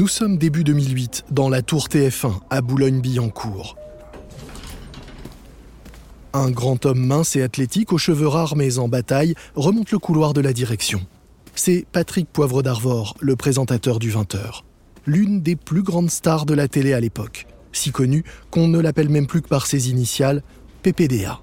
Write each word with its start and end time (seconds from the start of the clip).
Nous 0.00 0.08
sommes 0.08 0.38
début 0.38 0.64
2008 0.64 1.26
dans 1.30 1.50
la 1.50 1.60
tour 1.60 1.88
TF1 1.88 2.32
à 2.48 2.62
Boulogne-Billancourt. 2.62 3.76
Un 6.32 6.50
grand 6.50 6.86
homme 6.86 7.04
mince 7.04 7.36
et 7.36 7.42
athlétique 7.42 7.92
aux 7.92 7.98
cheveux 7.98 8.26
rares 8.26 8.56
mais 8.56 8.78
en 8.78 8.88
bataille 8.88 9.34
remonte 9.56 9.90
le 9.90 9.98
couloir 9.98 10.32
de 10.32 10.40
la 10.40 10.54
direction. 10.54 11.02
C'est 11.54 11.84
Patrick 11.92 12.30
Poivre 12.32 12.62
d'Arvor, 12.62 13.14
le 13.20 13.36
présentateur 13.36 13.98
du 13.98 14.10
20h. 14.10 14.62
L'une 15.04 15.42
des 15.42 15.54
plus 15.54 15.82
grandes 15.82 16.10
stars 16.10 16.46
de 16.46 16.54
la 16.54 16.66
télé 16.66 16.94
à 16.94 17.00
l'époque. 17.00 17.46
Si 17.72 17.90
connu 17.90 18.24
qu'on 18.50 18.68
ne 18.68 18.78
l'appelle 18.78 19.10
même 19.10 19.26
plus 19.26 19.42
que 19.42 19.48
par 19.48 19.66
ses 19.66 19.90
initiales, 19.90 20.42
PPDA. 20.82 21.42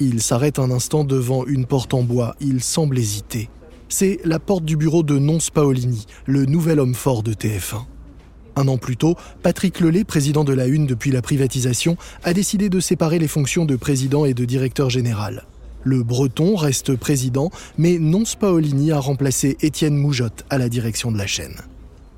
Il 0.00 0.20
s'arrête 0.20 0.58
un 0.58 0.72
instant 0.72 1.04
devant 1.04 1.46
une 1.46 1.64
porte 1.64 1.94
en 1.94 2.02
bois, 2.02 2.34
il 2.40 2.60
semble 2.60 2.98
hésiter 2.98 3.50
c'est 3.96 4.18
la 4.24 4.40
porte 4.40 4.64
du 4.64 4.76
bureau 4.76 5.04
de 5.04 5.20
Nonce 5.20 5.50
Paolini, 5.50 6.06
le 6.26 6.46
nouvel 6.46 6.80
homme 6.80 6.96
fort 6.96 7.22
de 7.22 7.32
TF1. 7.32 7.84
Un 8.56 8.66
an 8.66 8.76
plus 8.76 8.96
tôt, 8.96 9.14
Patrick 9.44 9.78
Lelay, 9.78 10.02
président 10.02 10.42
de 10.42 10.52
la 10.52 10.66
Une 10.66 10.84
depuis 10.84 11.12
la 11.12 11.22
privatisation, 11.22 11.96
a 12.24 12.32
décidé 12.32 12.68
de 12.68 12.80
séparer 12.80 13.20
les 13.20 13.28
fonctions 13.28 13.66
de 13.66 13.76
président 13.76 14.24
et 14.24 14.34
de 14.34 14.44
directeur 14.44 14.90
général. 14.90 15.44
Le 15.84 16.02
Breton 16.02 16.56
reste 16.56 16.96
président, 16.96 17.52
mais 17.78 18.00
Nonce 18.00 18.34
Paolini 18.34 18.90
a 18.90 18.98
remplacé 18.98 19.56
Étienne 19.60 19.96
Moujotte 19.96 20.44
à 20.50 20.58
la 20.58 20.68
direction 20.68 21.12
de 21.12 21.18
la 21.18 21.28
chaîne. 21.28 21.54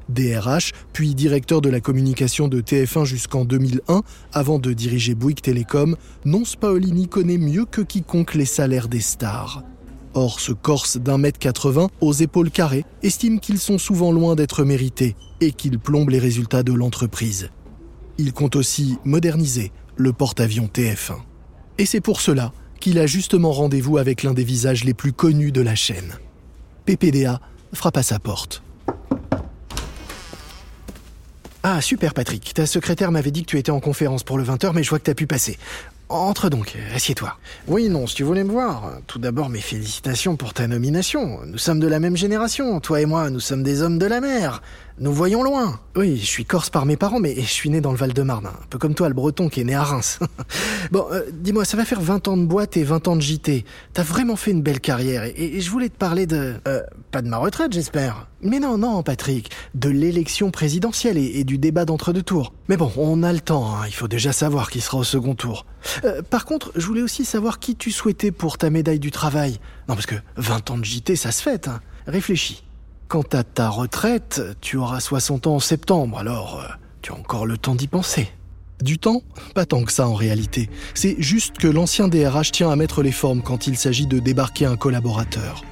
DRH, 0.09 0.73
puis 0.95 1.15
directeur 1.15 1.61
de 1.61 1.69
la 1.69 1.81
communication 1.81 2.49
de 2.49 2.63
TF1 2.63 3.05
jusqu'en 3.05 3.45
2001, 3.45 4.01
avant 4.33 4.59
de 4.59 4.73
diriger 4.73 5.15
Bouygues 5.15 5.43
Télécom, 5.43 5.95
Nonce 6.25 6.57
Paolini 6.57 7.07
connaît 7.07 7.37
mieux 7.37 7.67
que 7.67 7.83
quiconque 7.83 8.33
les 8.33 8.47
salaires 8.47 8.89
des 8.89 9.01
stars. 9.01 9.63
Or, 10.17 10.41
ce 10.41 10.53
Corse 10.53 10.97
d'un 10.97 11.19
mètre 11.19 11.39
80, 11.39 11.91
aux 12.01 12.13
épaules 12.15 12.51
carrées, 12.51 12.87
estime 13.03 13.39
qu'ils 13.39 13.59
sont 13.59 13.77
souvent 13.77 14.11
loin 14.11 14.35
d'être 14.35 14.65
mérités 14.65 15.15
et 15.43 15.53
qu'ils 15.53 15.79
plombent 15.79 16.09
les 16.09 16.19
résultats 16.19 16.63
de 16.63 16.73
l'entreprise. 16.73 17.51
Il 18.17 18.33
compte 18.33 18.57
aussi 18.57 18.97
moderniser 19.05 19.73
le 19.95 20.15
porte-avions 20.15 20.71
TF1. 20.73 21.19
Et 21.77 21.85
c'est 21.85 22.01
pour 22.01 22.23
cela 22.23 22.53
qu'il 22.81 22.99
a 22.99 23.07
justement 23.07 23.53
rendez-vous 23.53 23.99
avec 23.99 24.23
l'un 24.23 24.33
des 24.33 24.43
visages 24.43 24.85
les 24.85 24.95
plus 24.95 25.13
connus 25.13 25.53
de 25.53 25.61
la 25.61 25.75
chaîne. 25.75 26.15
PPDA 26.87 27.39
frappe 27.75 27.99
à 27.99 28.03
sa 28.03 28.19
porte. 28.19 28.63
Ah, 31.63 31.83
super 31.83 32.15
Patrick, 32.15 32.55
ta 32.55 32.65
secrétaire 32.65 33.13
m'avait 33.13 33.33
dit 33.33 33.43
que 33.43 33.49
tu 33.49 33.59
étais 33.59 33.73
en 33.73 33.81
conférence 33.81 34.23
pour 34.23 34.39
le 34.39 34.45
20h, 34.45 34.73
mais 34.73 34.83
je 34.83 34.89
vois 34.89 34.99
que 34.99 35.05
tu 35.05 35.11
as 35.11 35.15
pu 35.15 35.27
passer. 35.27 35.59
Entre 36.09 36.49
donc, 36.49 36.77
assieds-toi. 36.95 37.37
Oui, 37.67 37.89
non, 37.89 38.07
si 38.07 38.15
tu 38.15 38.23
voulais 38.23 38.45
me 38.45 38.53
voir. 38.53 38.93
Tout 39.09 39.19
d'abord, 39.19 39.49
mes 39.49 39.61
félicitations 39.61 40.37
pour 40.37 40.55
ta 40.55 40.69
nomination. 40.69 41.41
Nous 41.45 41.59
sommes 41.59 41.81
de 41.81 41.89
la 41.89 41.99
même 41.99 42.17
génération. 42.17 42.79
Toi 42.79 43.01
et 43.01 43.07
moi, 43.07 43.29
nous 43.29 43.41
sommes 43.41 43.65
des 43.65 43.83
hommes 43.83 43.99
de 43.99 44.07
la 44.07 44.21
mer. 44.21 44.63
Nous 44.99 45.13
voyons 45.13 45.43
loin. 45.43 45.79
Oui, 45.95 46.17
je 46.17 46.25
suis 46.25 46.47
corse 46.47 46.71
par 46.71 46.87
mes 46.87 46.97
parents, 46.97 47.21
mais 47.21 47.35
je 47.35 47.43
suis 47.43 47.69
né 47.69 47.83
dans 47.83 47.91
le 47.91 47.99
Val-de-Marne. 47.99 48.47
Un 48.47 48.67
peu 48.71 48.79
comme 48.79 48.95
toi, 48.95 49.09
le 49.09 49.15
breton 49.15 49.51
qui 49.51 49.61
est 49.61 49.65
né 49.65 49.75
à 49.75 49.83
Reims. 49.83 50.19
bon, 50.91 51.05
euh, 51.13 51.21
dis-moi, 51.33 51.67
ça 51.67 51.77
va 51.77 51.85
faire 51.85 52.01
20 52.01 52.29
ans 52.29 52.39
de 52.39 52.47
boîte 52.47 52.79
et 52.79 52.83
20 52.83 53.07
ans 53.09 53.17
de 53.17 53.21
JT. 53.21 53.67
T'as 53.93 54.03
vraiment 54.03 54.37
fait 54.37 54.53
une 54.53 54.63
belle 54.63 54.81
carrière 54.81 55.25
et, 55.25 55.61
je 55.61 55.71
voulais 55.71 55.91
te 55.91 55.99
parler 55.99 56.27
de... 56.27 56.55
Euh, 56.67 56.83
pas 57.11 57.21
de 57.21 57.29
ma 57.29 57.37
retraite, 57.37 57.75
j'espère. 57.75 58.27
Mais 58.41 58.59
non, 58.59 58.79
non, 58.79 59.03
Patrick. 59.03 59.51
De 59.75 59.91
l'élection 59.91 60.51
présidentielle 60.51 61.19
et, 61.19 61.45
du 61.45 61.59
débat 61.59 61.85
d'entre-deux 61.85 62.23
tours. 62.23 62.55
Mais 62.69 62.79
bon, 62.79 62.91
on 62.97 63.23
a 63.23 63.35
le 63.35 63.41
temps. 63.41 63.77
Hein. 63.77 63.85
Il 63.89 63.95
faut 63.95 64.09
déjà 64.09 64.33
savoir 64.33 64.71
qui 64.71 64.81
sera 64.81 64.97
au 64.97 65.05
second 65.05 65.35
tour. 65.35 65.67
Euh, 66.05 66.23
par 66.23 66.47
contre, 66.47 66.73
je 66.75 66.87
voulais 66.87 67.03
aussi 67.03 67.27
savoir 67.27 67.59
qui 67.59 67.77
tu 67.77 67.91
souhaitais 67.91 68.33
pour 68.33 68.57
ta 68.57 68.71
médaille 68.71 69.01
du 69.01 69.11
travail. 69.11 69.59
Non, 69.91 69.95
parce 69.95 70.07
que 70.07 70.17
20 70.37 70.71
ans 70.71 70.79
de 70.79 70.85
JT, 70.87 71.17
ça 71.17 71.33
se 71.33 71.43
fête. 71.43 71.69
Hein. 71.69 71.81
Réfléchis. 72.07 72.66
Quant 73.09 73.23
à 73.33 73.45
ta 73.45 73.69
retraite, 73.69 74.43
tu 74.61 74.79
auras 74.79 74.99
60 74.99 75.47
ans 75.47 75.55
en 75.55 75.61
septembre, 75.61 76.19
alors 76.19 76.61
euh, 76.61 76.73
tu 77.03 77.13
as 77.13 77.15
encore 77.15 77.47
le 77.47 77.57
temps 77.57 77.77
d'y 77.77 77.87
penser. 77.87 78.29
Du 78.83 78.99
temps? 78.99 79.23
Pas 79.55 79.65
tant 79.65 79.85
que 79.85 79.93
ça 79.93 80.09
en 80.09 80.15
réalité. 80.15 80.69
C'est 80.93 81.15
juste 81.21 81.57
que 81.57 81.69
l'ancien 81.69 82.09
DRH 82.09 82.51
tient 82.51 82.69
à 82.69 82.75
mettre 82.75 83.03
les 83.03 83.13
formes 83.13 83.43
quand 83.43 83.69
il 83.69 83.77
s'agit 83.77 84.09
de 84.09 84.19
débarquer 84.19 84.67
un 84.67 84.77
collaborateur. 84.77 85.63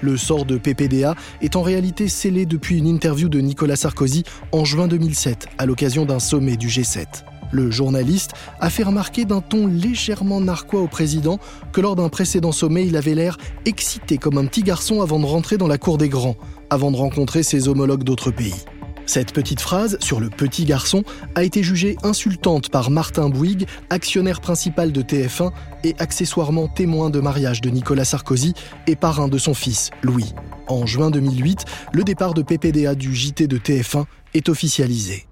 Le 0.00 0.16
sort 0.16 0.44
de 0.44 0.58
PPDA 0.58 1.14
est 1.40 1.54
en 1.54 1.62
réalité 1.62 2.08
scellé 2.08 2.44
depuis 2.44 2.78
une 2.78 2.88
interview 2.88 3.28
de 3.28 3.38
Nicolas 3.40 3.76
Sarkozy 3.76 4.24
en 4.50 4.64
juin 4.64 4.88
2007 4.88 5.46
à 5.58 5.66
l'occasion 5.66 6.04
d'un 6.04 6.18
sommet 6.18 6.56
du 6.56 6.66
G7. 6.66 7.06
Le 7.52 7.70
journaliste 7.70 8.32
a 8.60 8.68
fait 8.68 8.82
remarquer 8.82 9.24
d'un 9.24 9.40
ton 9.40 9.66
légèrement 9.68 10.40
narquois 10.40 10.80
au 10.80 10.88
président 10.88 11.38
que 11.72 11.80
lors 11.80 11.96
d'un 11.96 12.08
précédent 12.08 12.52
sommet, 12.52 12.86
il 12.86 12.96
avait 12.96 13.14
l'air 13.14 13.38
excité 13.64 14.18
comme 14.18 14.38
un 14.38 14.46
petit 14.46 14.62
garçon 14.62 15.02
avant 15.02 15.18
de 15.18 15.26
rentrer 15.26 15.56
dans 15.56 15.66
la 15.66 15.78
cour 15.78 15.98
des 15.98 16.08
grands, 16.08 16.36
avant 16.70 16.90
de 16.90 16.96
rencontrer 16.96 17.42
ses 17.42 17.68
homologues 17.68 18.04
d'autres 18.04 18.30
pays. 18.30 18.64
Cette 19.06 19.32
petite 19.32 19.60
phrase 19.60 19.98
sur 20.00 20.20
le 20.20 20.30
petit 20.30 20.64
garçon 20.64 21.02
a 21.34 21.42
été 21.42 21.64
jugée 21.64 21.96
insultante 22.04 22.70
par 22.70 22.90
Martin 22.90 23.28
Bouygues, 23.28 23.66
actionnaire 23.90 24.40
principal 24.40 24.92
de 24.92 25.02
TF1 25.02 25.50
et 25.82 25.96
accessoirement 25.98 26.68
témoin 26.68 27.10
de 27.10 27.18
mariage 27.18 27.60
de 27.60 27.70
Nicolas 27.70 28.04
Sarkozy 28.04 28.54
et 28.86 28.94
parrain 28.94 29.26
de 29.26 29.36
son 29.36 29.52
fils, 29.52 29.90
Louis. 30.02 30.32
En 30.68 30.86
juin 30.86 31.10
2008, 31.10 31.64
le 31.92 32.04
départ 32.04 32.34
de 32.34 32.42
PPDA 32.42 32.94
du 32.94 33.12
JT 33.12 33.48
de 33.48 33.58
TF1 33.58 34.04
est 34.34 34.48
officialisé. 34.48 35.26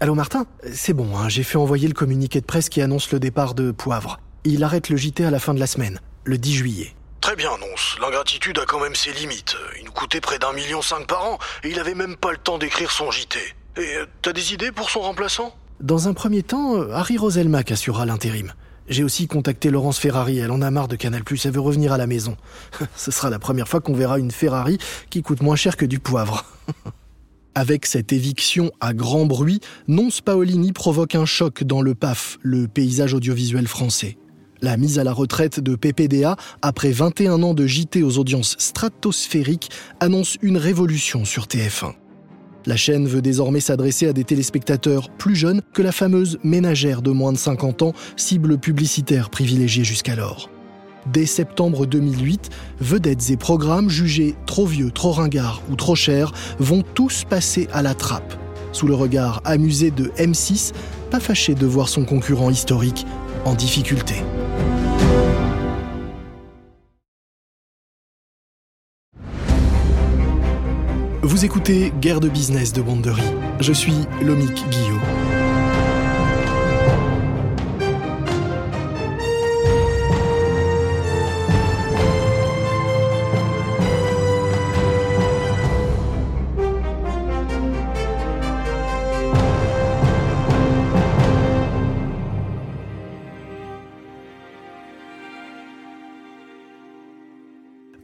Allô 0.00 0.14
Martin? 0.14 0.46
C'est 0.72 0.94
bon, 0.94 1.18
hein, 1.18 1.28
j'ai 1.28 1.42
fait 1.42 1.58
envoyer 1.58 1.86
le 1.86 1.94
communiqué 1.94 2.40
de 2.40 2.46
presse 2.46 2.70
qui 2.70 2.80
annonce 2.80 3.12
le 3.12 3.20
départ 3.20 3.54
de 3.54 3.72
Poivre. 3.72 4.20
Il 4.44 4.64
arrête 4.64 4.88
le 4.88 4.96
JT 4.96 5.24
à 5.26 5.30
la 5.30 5.38
fin 5.38 5.52
de 5.52 5.60
la 5.60 5.66
semaine, 5.66 6.00
le 6.24 6.38
10 6.38 6.54
juillet. 6.54 6.94
Très 7.22 7.36
bien, 7.36 7.50
Nonce. 7.60 7.96
L'ingratitude 8.00 8.58
a 8.58 8.66
quand 8.66 8.80
même 8.80 8.96
ses 8.96 9.12
limites. 9.12 9.56
Il 9.78 9.84
nous 9.84 9.92
coûtait 9.92 10.20
près 10.20 10.40
d'un 10.40 10.52
million 10.52 10.82
cinq 10.82 11.06
par 11.06 11.24
an 11.24 11.38
et 11.62 11.70
il 11.70 11.78
avait 11.78 11.94
même 11.94 12.16
pas 12.16 12.32
le 12.32 12.36
temps 12.36 12.58
d'écrire 12.58 12.90
son 12.90 13.12
JT. 13.12 13.38
Et 13.76 13.80
euh, 13.80 14.06
t'as 14.22 14.32
des 14.32 14.52
idées 14.52 14.72
pour 14.72 14.90
son 14.90 15.00
remplaçant? 15.00 15.54
Dans 15.80 16.08
un 16.08 16.14
premier 16.14 16.42
temps, 16.42 16.74
euh, 16.74 16.90
Harry 16.90 17.16
Roselmack 17.16 17.70
assurera 17.70 18.06
l'intérim. 18.06 18.52
J'ai 18.88 19.04
aussi 19.04 19.28
contacté 19.28 19.70
Laurence 19.70 20.00
Ferrari, 20.00 20.38
elle 20.38 20.50
en 20.50 20.62
a 20.62 20.70
marre 20.72 20.88
de 20.88 20.96
Canal+, 20.96 21.22
elle 21.44 21.50
veut 21.52 21.60
revenir 21.60 21.92
à 21.92 21.96
la 21.96 22.08
maison. 22.08 22.36
Ce 22.96 23.12
sera 23.12 23.30
la 23.30 23.38
première 23.38 23.68
fois 23.68 23.80
qu'on 23.80 23.94
verra 23.94 24.18
une 24.18 24.32
Ferrari 24.32 24.78
qui 25.08 25.22
coûte 25.22 25.42
moins 25.42 25.56
cher 25.56 25.76
que 25.76 25.86
du 25.86 26.00
poivre. 26.00 26.44
Avec 27.54 27.86
cette 27.86 28.12
éviction 28.12 28.72
à 28.80 28.94
grand 28.94 29.26
bruit, 29.26 29.60
Nonce 29.86 30.22
Paolini 30.22 30.72
provoque 30.72 31.14
un 31.14 31.26
choc 31.26 31.62
dans 31.62 31.82
le 31.82 31.94
PAF, 31.94 32.38
le 32.42 32.66
paysage 32.66 33.14
audiovisuel 33.14 33.68
français. 33.68 34.18
La 34.64 34.76
mise 34.76 35.00
à 35.00 35.04
la 35.04 35.12
retraite 35.12 35.58
de 35.58 35.74
PPDA, 35.74 36.36
après 36.62 36.92
21 36.92 37.42
ans 37.42 37.52
de 37.52 37.66
JT 37.66 38.04
aux 38.04 38.18
audiences 38.18 38.54
stratosphériques, 38.60 39.70
annonce 39.98 40.38
une 40.40 40.56
révolution 40.56 41.24
sur 41.24 41.46
TF1. 41.46 41.94
La 42.66 42.76
chaîne 42.76 43.08
veut 43.08 43.22
désormais 43.22 43.58
s'adresser 43.58 44.06
à 44.06 44.12
des 44.12 44.22
téléspectateurs 44.22 45.10
plus 45.10 45.34
jeunes 45.34 45.62
que 45.74 45.82
la 45.82 45.90
fameuse 45.90 46.38
ménagère 46.44 47.02
de 47.02 47.10
moins 47.10 47.32
de 47.32 47.38
50 47.38 47.82
ans, 47.82 47.92
cible 48.16 48.56
publicitaire 48.56 49.30
privilégiée 49.30 49.82
jusqu'alors. 49.82 50.48
Dès 51.12 51.26
septembre 51.26 51.84
2008, 51.84 52.50
vedettes 52.80 53.30
et 53.30 53.36
programmes 53.36 53.90
jugés 53.90 54.36
trop 54.46 54.66
vieux, 54.66 54.92
trop 54.92 55.10
ringards 55.10 55.60
ou 55.72 55.74
trop 55.74 55.96
chers 55.96 56.32
vont 56.60 56.84
tous 56.94 57.24
passer 57.28 57.66
à 57.72 57.82
la 57.82 57.94
trappe. 57.94 58.34
Sous 58.70 58.86
le 58.86 58.94
regard 58.94 59.42
amusé 59.44 59.90
de 59.90 60.04
M6, 60.18 60.72
pas 61.10 61.18
fâché 61.18 61.56
de 61.56 61.66
voir 61.66 61.88
son 61.88 62.04
concurrent 62.04 62.48
historique 62.48 63.04
en 63.44 63.54
difficulté. 63.54 64.14
Vous 71.22 71.44
écoutez 71.44 71.92
Guerre 72.00 72.20
de 72.20 72.28
business 72.28 72.72
de 72.72 72.82
Bonderie. 72.82 73.22
Je 73.60 73.72
suis 73.72 73.94
Lomique 74.22 74.68
Guillot. 74.70 75.00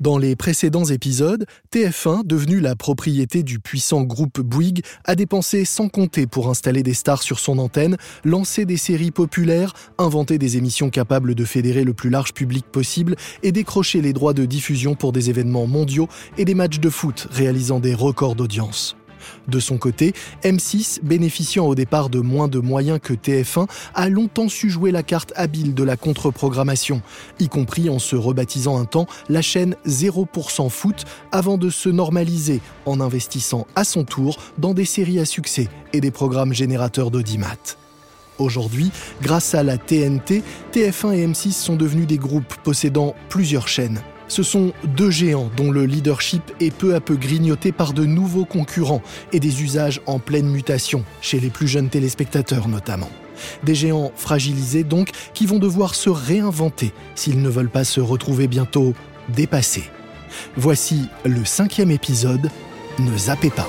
Dans 0.01 0.17
les 0.17 0.37
précédents 0.37 0.85
épisodes, 0.85 1.45
TF1, 1.73 2.25
devenu 2.25 2.61
la 2.61 2.77
propriété 2.77 3.43
du 3.43 3.59
puissant 3.59 4.03
groupe 4.03 4.41
Bouygues, 4.41 4.85
a 5.05 5.17
dépensé 5.17 5.65
sans 5.65 5.89
compter 5.89 6.29
pour 6.29 6.49
installer 6.49 6.85
des 6.85 6.95
stars 6.95 7.23
sur 7.23 7.41
son 7.41 7.59
antenne, 7.59 7.97
lancer 8.25 8.65
des 8.65 8.77
séries 8.77 9.11
populaires, 9.11 9.73
inventer 9.99 10.39
des 10.39 10.57
émissions 10.57 10.91
capables 10.91 11.35
de 11.35 11.45
fédérer 11.45 11.83
le 11.83 11.95
plus 11.95 12.11
large 12.11 12.33
public 12.33 12.65
possible 12.67 13.17
et 13.43 13.51
décrocher 13.51 14.01
les 14.01 14.13
droits 14.13 14.35
de 14.35 14.45
diffusion 14.45 14.95
pour 14.95 15.11
des 15.11 15.31
événements 15.31 15.67
mondiaux 15.67 16.09
et 16.37 16.45
des 16.45 16.55
matchs 16.55 16.79
de 16.79 16.91
foot 16.91 17.27
réalisant 17.33 17.81
des 17.81 17.95
records 17.95 18.37
d'audience. 18.37 18.98
De 19.49 19.61
son 19.61 19.79
côté, 19.79 20.13
M6, 20.45 21.01
bénéficiant 21.03 21.67
au 21.67 21.75
départ 21.75 22.09
de 22.09 22.21
moins 22.21 22.49
de 22.49 22.59
moyens 22.59 22.99
que 23.03 23.15
TF1, 23.15 23.69
a 23.95 24.09
longtemps 24.09 24.49
su 24.49 24.71
jouer 24.71 24.91
la 24.91 25.03
carte 25.03 25.33
habile 25.37 25.75
de 25.75 25.85
la 25.85 25.97
contre-programmation, 25.97 27.03
y 27.39 27.49
compris 27.49 27.89
en 27.91 27.99
se 27.99 28.17
rebaptisant 28.17 28.79
un 28.79 28.85
temps 28.85 29.07
la 29.29 29.43
chaîne 29.43 29.77
0% 29.87 30.69
foot 30.71 31.05
avant 31.33 31.59
de 31.59 31.71
se 31.71 31.89
normaliser 31.89 32.61
en 32.87 33.01
investissant 33.01 33.67
à 33.75 33.85
son 33.85 34.05
tour 34.05 34.39
dans 34.59 34.75
des 34.75 34.85
séries 34.85 35.21
à 35.21 35.25
succès 35.25 35.69
et 35.93 36.01
des 36.01 36.11
programmes 36.11 36.53
générateurs 36.53 37.11
d'audimat. 37.11 37.77
Aujourd'hui, 38.39 38.91
grâce 39.21 39.55
à 39.55 39.63
la 39.63 39.79
TNT, 39.79 40.43
TF1 40.73 41.13
et 41.13 41.27
M6 41.27 41.53
sont 41.53 41.77
devenus 41.77 42.07
des 42.07 42.19
groupes 42.19 42.55
possédant 42.63 43.15
plusieurs 43.29 43.67
chaînes. 43.67 44.01
Ce 44.29 44.43
sont 44.43 44.73
deux 44.85 45.11
géants 45.11 45.51
dont 45.57 45.71
le 45.71 45.87
leadership 45.87 46.43
est 46.61 46.75
peu 46.75 46.95
à 46.95 47.01
peu 47.01 47.17
grignoté 47.17 47.73
par 47.73 47.93
de 47.93 48.05
nouveaux 48.05 48.45
concurrents 48.45 49.03
et 49.33 49.41
des 49.41 49.63
usages 49.63 50.01
en 50.07 50.19
pleine 50.19 50.49
mutation, 50.49 51.05
chez 51.21 51.41
les 51.41 51.51
plus 51.51 51.67
jeunes 51.67 51.89
téléspectateurs 51.89 52.69
notamment. 52.69 53.11
Des 53.63 53.75
géants 53.75 54.13
fragilisés 54.17 54.85
donc 54.85 55.11
qui 55.33 55.47
vont 55.47 55.59
devoir 55.59 55.95
se 55.95 56.11
réinventer 56.11 56.93
s'ils 57.15 57.41
ne 57.41 57.49
veulent 57.49 57.71
pas 57.71 57.85
se 57.85 58.01
retrouver 58.01 58.49
bientôt 58.49 58.95
dépassés. 59.29 59.91
Voici 60.57 61.09
le 61.25 61.45
cinquième 61.45 61.91
épisode, 61.91 62.51
Ne 62.99 63.17
zappez 63.17 63.51
pas. 63.51 63.69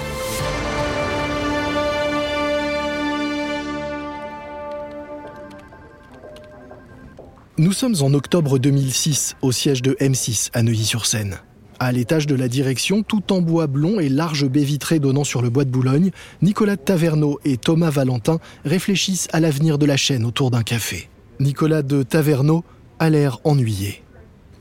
Nous 7.59 7.73
sommes 7.73 7.95
en 7.99 8.13
octobre 8.13 8.57
2006 8.57 9.35
au 9.41 9.51
siège 9.51 9.81
de 9.81 9.91
M6 9.95 10.49
à 10.53 10.63
Neuilly-sur-Seine. 10.63 11.39
À 11.77 11.91
l'étage 11.91 12.25
de 12.25 12.33
la 12.33 12.47
direction, 12.47 13.03
tout 13.03 13.33
en 13.33 13.41
bois 13.41 13.67
blond 13.67 13.99
et 13.99 14.07
large 14.07 14.47
baie 14.47 14.63
vitrée 14.63 14.99
donnant 14.99 15.25
sur 15.25 15.41
le 15.41 15.49
bois 15.49 15.65
de 15.65 15.69
Boulogne, 15.69 16.11
Nicolas 16.41 16.77
de 16.77 16.81
Taverneau 16.81 17.37
et 17.43 17.57
Thomas 17.57 17.89
Valentin 17.89 18.39
réfléchissent 18.63 19.27
à 19.33 19.41
l'avenir 19.41 19.77
de 19.77 19.85
la 19.85 19.97
chaîne 19.97 20.23
autour 20.23 20.51
d'un 20.51 20.63
café. 20.63 21.09
Nicolas 21.41 21.81
de 21.81 22.01
Taverneau 22.01 22.63
a 22.97 23.09
l'air 23.09 23.39
ennuyé. 23.43 24.03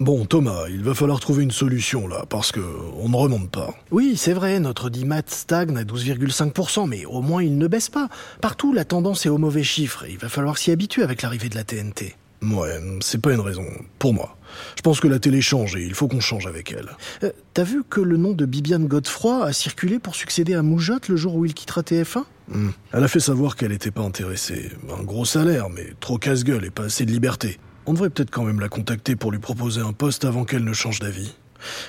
Bon, 0.01 0.25
Thomas, 0.25 0.65
il 0.69 0.83
va 0.83 0.93
falloir 0.93 1.21
trouver 1.21 1.45
une 1.45 1.53
solution 1.53 2.09
là, 2.09 2.25
parce 2.29 2.51
que 2.51 2.67
on 2.99 3.11
ne 3.11 3.17
remonte 3.17 3.53
pas. 3.53 3.77
Oui, 3.93 4.15
c'est 4.17 4.33
vrai, 4.33 4.59
notre 4.59 4.91
DIMAT 4.91 5.23
stagne 5.29 5.77
à 5.77 5.85
12,5%, 5.85 6.89
mais 6.89 7.05
au 7.05 7.23
moins 7.23 7.45
il 7.45 7.59
ne 7.59 7.69
baisse 7.69 7.91
pas. 7.91 8.09
Partout, 8.41 8.73
la 8.73 8.85
tendance 8.85 9.25
est 9.25 9.29
au 9.29 9.39
mauvais 9.39 9.63
chiffre, 9.63 10.05
et 10.05 10.11
il 10.11 10.19
va 10.19 10.29
falloir 10.29 10.59
s'y 10.59 10.73
habituer 10.73 11.05
avec 11.05 11.23
l'arrivée 11.23 11.49
de 11.49 11.55
la 11.55 11.63
TNT. 11.63 12.17
Ouais, 12.43 12.81
c'est 13.01 13.21
pas 13.21 13.33
une 13.33 13.41
raison, 13.41 13.65
pour 13.99 14.15
moi. 14.15 14.37
Je 14.77 14.83
pense 14.83 15.01
que 15.01 15.09
la 15.09 15.19
télé 15.19 15.41
change 15.41 15.77
et 15.77 15.85
il 15.85 15.95
faut 15.95 16.09
qu'on 16.09 16.21
change 16.21 16.47
avec 16.47 16.73
elle. 16.73 16.89
Euh, 17.23 17.31
T'as 17.53 17.65
vu 17.65 17.83
que 17.89 18.01
le 18.01 18.17
nom 18.17 18.33
de 18.33 18.47
Bibiane 18.47 18.87
Godefroy 18.87 19.45
a 19.45 19.53
circulé 19.53 19.99
pour 19.99 20.15
succéder 20.15 20.55
à 20.55 20.63
Moujotte 20.63 21.09
le 21.09 21.17
jour 21.17 21.35
où 21.35 21.45
il 21.45 21.55
quittera 21.55 21.83
TF1 21.83 22.25
Hmm. 22.51 22.71
Elle 22.95 23.05
a 23.05 23.09
fait 23.09 23.21
savoir 23.21 23.57
qu'elle 23.57 23.73
n'était 23.73 23.91
pas 23.91 24.01
intéressée. 24.01 24.71
Un 24.99 25.03
gros 25.03 25.27
salaire, 25.27 25.69
mais 25.69 25.89
trop 26.01 26.17
casse-gueule 26.17 26.65
et 26.65 26.71
pas 26.71 26.85
assez 26.85 27.05
de 27.05 27.11
liberté. 27.11 27.59
On 27.85 27.93
devrait 27.93 28.09
peut-être 28.09 28.31
quand 28.31 28.45
même 28.45 28.59
la 28.61 28.71
contacter 28.71 29.17
pour 29.17 29.31
lui 29.33 29.39
proposer 29.39 29.83
un 29.83 29.93
poste 29.93 30.25
avant 30.25 30.47
qu'elle 30.47 30.65
ne 30.65 30.73
change 30.73 30.99
d'avis. 30.99 31.35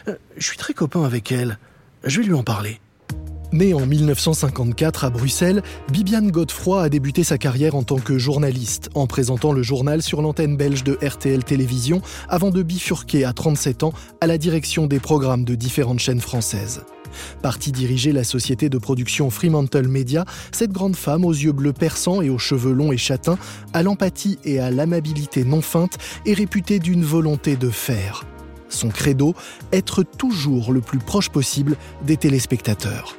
Euh, 0.09 0.15
Je 0.35 0.45
suis 0.45 0.57
très 0.57 0.73
copain 0.73 1.05
avec 1.05 1.31
elle. 1.31 1.59
Je 2.03 2.19
vais 2.19 2.25
lui 2.27 2.33
en 2.33 2.43
parler. 2.43 2.81
Née 3.51 3.73
en 3.73 3.87
1954 3.87 5.05
à 5.05 5.09
Bruxelles, 5.09 5.63
Bibiane 5.91 6.29
Godefroy 6.29 6.83
a 6.83 6.89
débuté 6.89 7.23
sa 7.23 7.39
carrière 7.39 7.73
en 7.73 7.81
tant 7.81 7.97
que 7.97 8.19
journaliste, 8.19 8.91
en 8.93 9.07
présentant 9.07 9.53
le 9.53 9.63
journal 9.63 10.03
sur 10.03 10.21
l'antenne 10.21 10.55
belge 10.55 10.83
de 10.83 10.99
RTL 11.03 11.43
Télévision, 11.43 12.03
avant 12.27 12.51
de 12.51 12.61
bifurquer 12.61 13.25
à 13.25 13.33
37 13.33 13.81
ans 13.81 13.93
à 14.21 14.27
la 14.27 14.37
direction 14.37 14.85
des 14.85 14.99
programmes 14.99 15.45
de 15.45 15.55
différentes 15.55 15.97
chaînes 15.97 16.21
françaises. 16.21 16.83
Partie 17.41 17.71
diriger 17.71 18.11
la 18.11 18.23
société 18.23 18.69
de 18.69 18.77
production 18.77 19.31
Fremantle 19.31 19.87
Media, 19.87 20.25
cette 20.51 20.71
grande 20.71 20.95
femme 20.95 21.25
aux 21.25 21.33
yeux 21.33 21.51
bleus 21.51 21.73
perçants 21.73 22.21
et 22.21 22.29
aux 22.29 22.37
cheveux 22.37 22.71
longs 22.71 22.91
et 22.91 22.97
châtains, 22.97 23.39
à 23.73 23.81
l'empathie 23.81 24.37
et 24.43 24.59
à 24.59 24.69
l'amabilité 24.69 25.43
non 25.43 25.63
feinte, 25.63 25.97
est 26.27 26.33
réputée 26.33 26.77
d'une 26.77 27.03
volonté 27.03 27.55
de 27.55 27.71
faire. 27.71 28.25
Son 28.69 28.89
credo, 28.89 29.33
être 29.73 30.03
toujours 30.03 30.71
le 30.71 30.81
plus 30.81 30.99
proche 30.99 31.29
possible 31.29 31.77
des 32.05 32.17
téléspectateurs. 32.17 33.18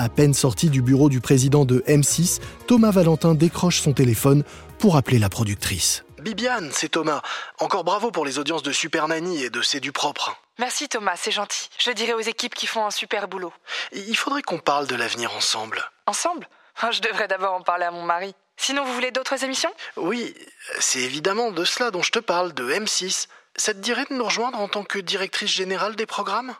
À 0.00 0.08
peine 0.08 0.32
sorti 0.32 0.70
du 0.70 0.80
bureau 0.80 1.08
du 1.08 1.20
président 1.20 1.64
de 1.64 1.80
M6, 1.88 2.40
Thomas 2.68 2.92
Valentin 2.92 3.34
décroche 3.34 3.80
son 3.80 3.92
téléphone 3.92 4.44
pour 4.78 4.96
appeler 4.96 5.18
la 5.18 5.28
productrice. 5.28 6.04
Bibiane, 6.20 6.70
c'est 6.72 6.90
Thomas. 6.90 7.20
Encore 7.58 7.82
bravo 7.82 8.12
pour 8.12 8.24
les 8.24 8.38
audiences 8.38 8.62
de 8.62 8.70
Super 8.70 9.08
Nanny 9.08 9.42
et 9.42 9.50
de 9.50 9.60
C'est 9.60 9.80
du 9.80 9.90
propre. 9.90 10.40
Merci 10.60 10.88
Thomas, 10.88 11.16
c'est 11.16 11.32
gentil. 11.32 11.68
Je 11.80 11.90
dirai 11.90 12.14
aux 12.14 12.20
équipes 12.20 12.54
qui 12.54 12.68
font 12.68 12.86
un 12.86 12.92
super 12.92 13.26
boulot. 13.26 13.52
Il 13.92 14.16
faudrait 14.16 14.42
qu'on 14.42 14.60
parle 14.60 14.86
de 14.86 14.94
l'avenir 14.94 15.32
ensemble. 15.34 15.82
Ensemble? 16.06 16.48
Je 16.92 17.00
devrais 17.00 17.26
d'abord 17.26 17.54
en 17.54 17.62
parler 17.62 17.86
à 17.86 17.90
mon 17.90 18.04
mari. 18.04 18.36
Sinon, 18.56 18.84
vous 18.84 18.94
voulez 18.94 19.10
d'autres 19.10 19.42
émissions? 19.42 19.72
Oui, 19.96 20.32
c'est 20.78 21.00
évidemment 21.00 21.50
de 21.50 21.64
cela 21.64 21.90
dont 21.90 22.02
je 22.02 22.12
te 22.12 22.20
parle, 22.20 22.54
de 22.54 22.72
M6. 22.72 23.26
Ça 23.56 23.74
te 23.74 23.80
dirait 23.80 24.06
de 24.08 24.14
nous 24.14 24.24
rejoindre 24.24 24.60
en 24.60 24.68
tant 24.68 24.84
que 24.84 25.00
directrice 25.00 25.50
générale 25.50 25.96
des 25.96 26.06
programmes? 26.06 26.54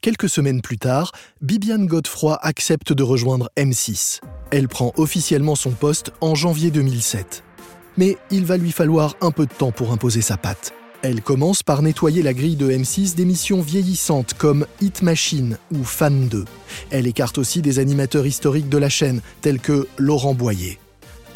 Quelques 0.00 0.28
semaines 0.28 0.62
plus 0.62 0.78
tard, 0.78 1.12
Bibiane 1.40 1.86
Godefroy 1.86 2.38
accepte 2.42 2.92
de 2.92 3.02
rejoindre 3.02 3.50
M6. 3.56 4.20
Elle 4.52 4.68
prend 4.68 4.92
officiellement 4.96 5.56
son 5.56 5.72
poste 5.72 6.12
en 6.20 6.34
janvier 6.34 6.70
2007. 6.70 7.42
Mais 7.96 8.16
il 8.30 8.44
va 8.44 8.56
lui 8.56 8.72
falloir 8.72 9.16
un 9.20 9.30
peu 9.32 9.46
de 9.46 9.52
temps 9.52 9.72
pour 9.72 9.92
imposer 9.92 10.20
sa 10.20 10.36
patte. 10.36 10.72
Elle 11.02 11.22
commence 11.22 11.62
par 11.62 11.82
nettoyer 11.82 12.22
la 12.22 12.34
grille 12.34 12.56
de 12.56 12.70
M6 12.70 13.14
d'émissions 13.14 13.60
vieillissantes 13.60 14.34
comme 14.34 14.66
Hit 14.80 15.02
Machine 15.02 15.58
ou 15.72 15.84
Fan 15.84 16.28
2. 16.28 16.44
Elle 16.90 17.06
écarte 17.06 17.38
aussi 17.38 17.62
des 17.62 17.78
animateurs 17.78 18.26
historiques 18.26 18.68
de 18.68 18.78
la 18.78 18.88
chaîne, 18.88 19.20
tels 19.40 19.60
que 19.60 19.88
Laurent 19.98 20.34
Boyer. 20.34 20.78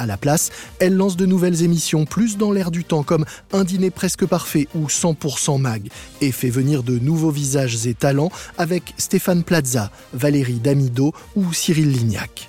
À 0.01 0.07
la 0.07 0.17
place, 0.17 0.49
elle 0.79 0.97
lance 0.97 1.19
de 1.19 1.27
nouvelles 1.27 1.63
émissions 1.63 2.07
plus 2.07 2.39
dans 2.39 2.53
l'air 2.53 2.71
du 2.71 2.85
temps 2.85 3.03
comme 3.03 3.27
Un 3.53 3.65
dîner 3.65 3.91
presque 3.91 4.25
parfait 4.25 4.67
ou 4.75 4.87
100% 4.87 5.61
mag 5.61 5.91
et 6.23 6.33
fait 6.33 6.49
venir 6.49 6.83
de 6.83 6.99
nouveaux 6.99 7.31
visages 7.31 7.87
et 7.87 7.93
talents 7.93 8.33
avec 8.57 8.95
Stéphane 8.97 9.45
Plaza, 9.45 9.91
Valérie 10.15 10.55
Damido 10.55 11.13
ou 11.37 11.53
Cyril 11.53 11.93
Lignac. 11.93 12.49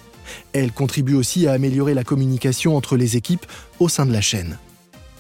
Elle 0.53 0.71
contribue 0.71 1.15
aussi 1.15 1.45
à 1.45 1.51
améliorer 1.51 1.94
la 1.94 2.06
communication 2.06 2.77
entre 2.77 2.95
les 2.95 3.18
équipes 3.18 3.45
au 3.81 3.89
sein 3.89 4.06
de 4.06 4.13
la 4.13 4.21
chaîne. 4.21 4.57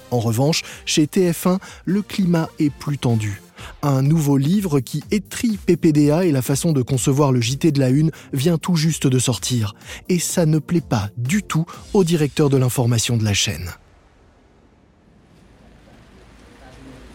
En 0.09 0.19
revanche, 0.19 0.61
chez 0.85 1.07
TF1, 1.07 1.57
le 1.83 2.01
climat 2.01 2.47
est 2.59 2.69
plus 2.69 2.97
tendu. 2.97 3.41
Un 3.83 4.01
nouveau 4.01 4.37
livre 4.37 4.79
qui 4.79 5.03
étrie 5.11 5.57
PPDA 5.57 6.25
et 6.25 6.31
la 6.31 6.41
façon 6.41 6.71
de 6.71 6.81
concevoir 6.81 7.31
le 7.31 7.41
JT 7.41 7.71
de 7.71 7.79
la 7.79 7.89
Une 7.89 8.11
vient 8.33 8.57
tout 8.57 8.75
juste 8.75 9.07
de 9.07 9.19
sortir. 9.19 9.75
Et 10.09 10.19
ça 10.19 10.45
ne 10.45 10.59
plaît 10.59 10.81
pas 10.81 11.09
du 11.17 11.43
tout 11.43 11.65
au 11.93 12.03
directeur 12.03 12.49
de 12.49 12.57
l'information 12.57 13.17
de 13.17 13.23
la 13.23 13.33
chaîne. 13.33 13.71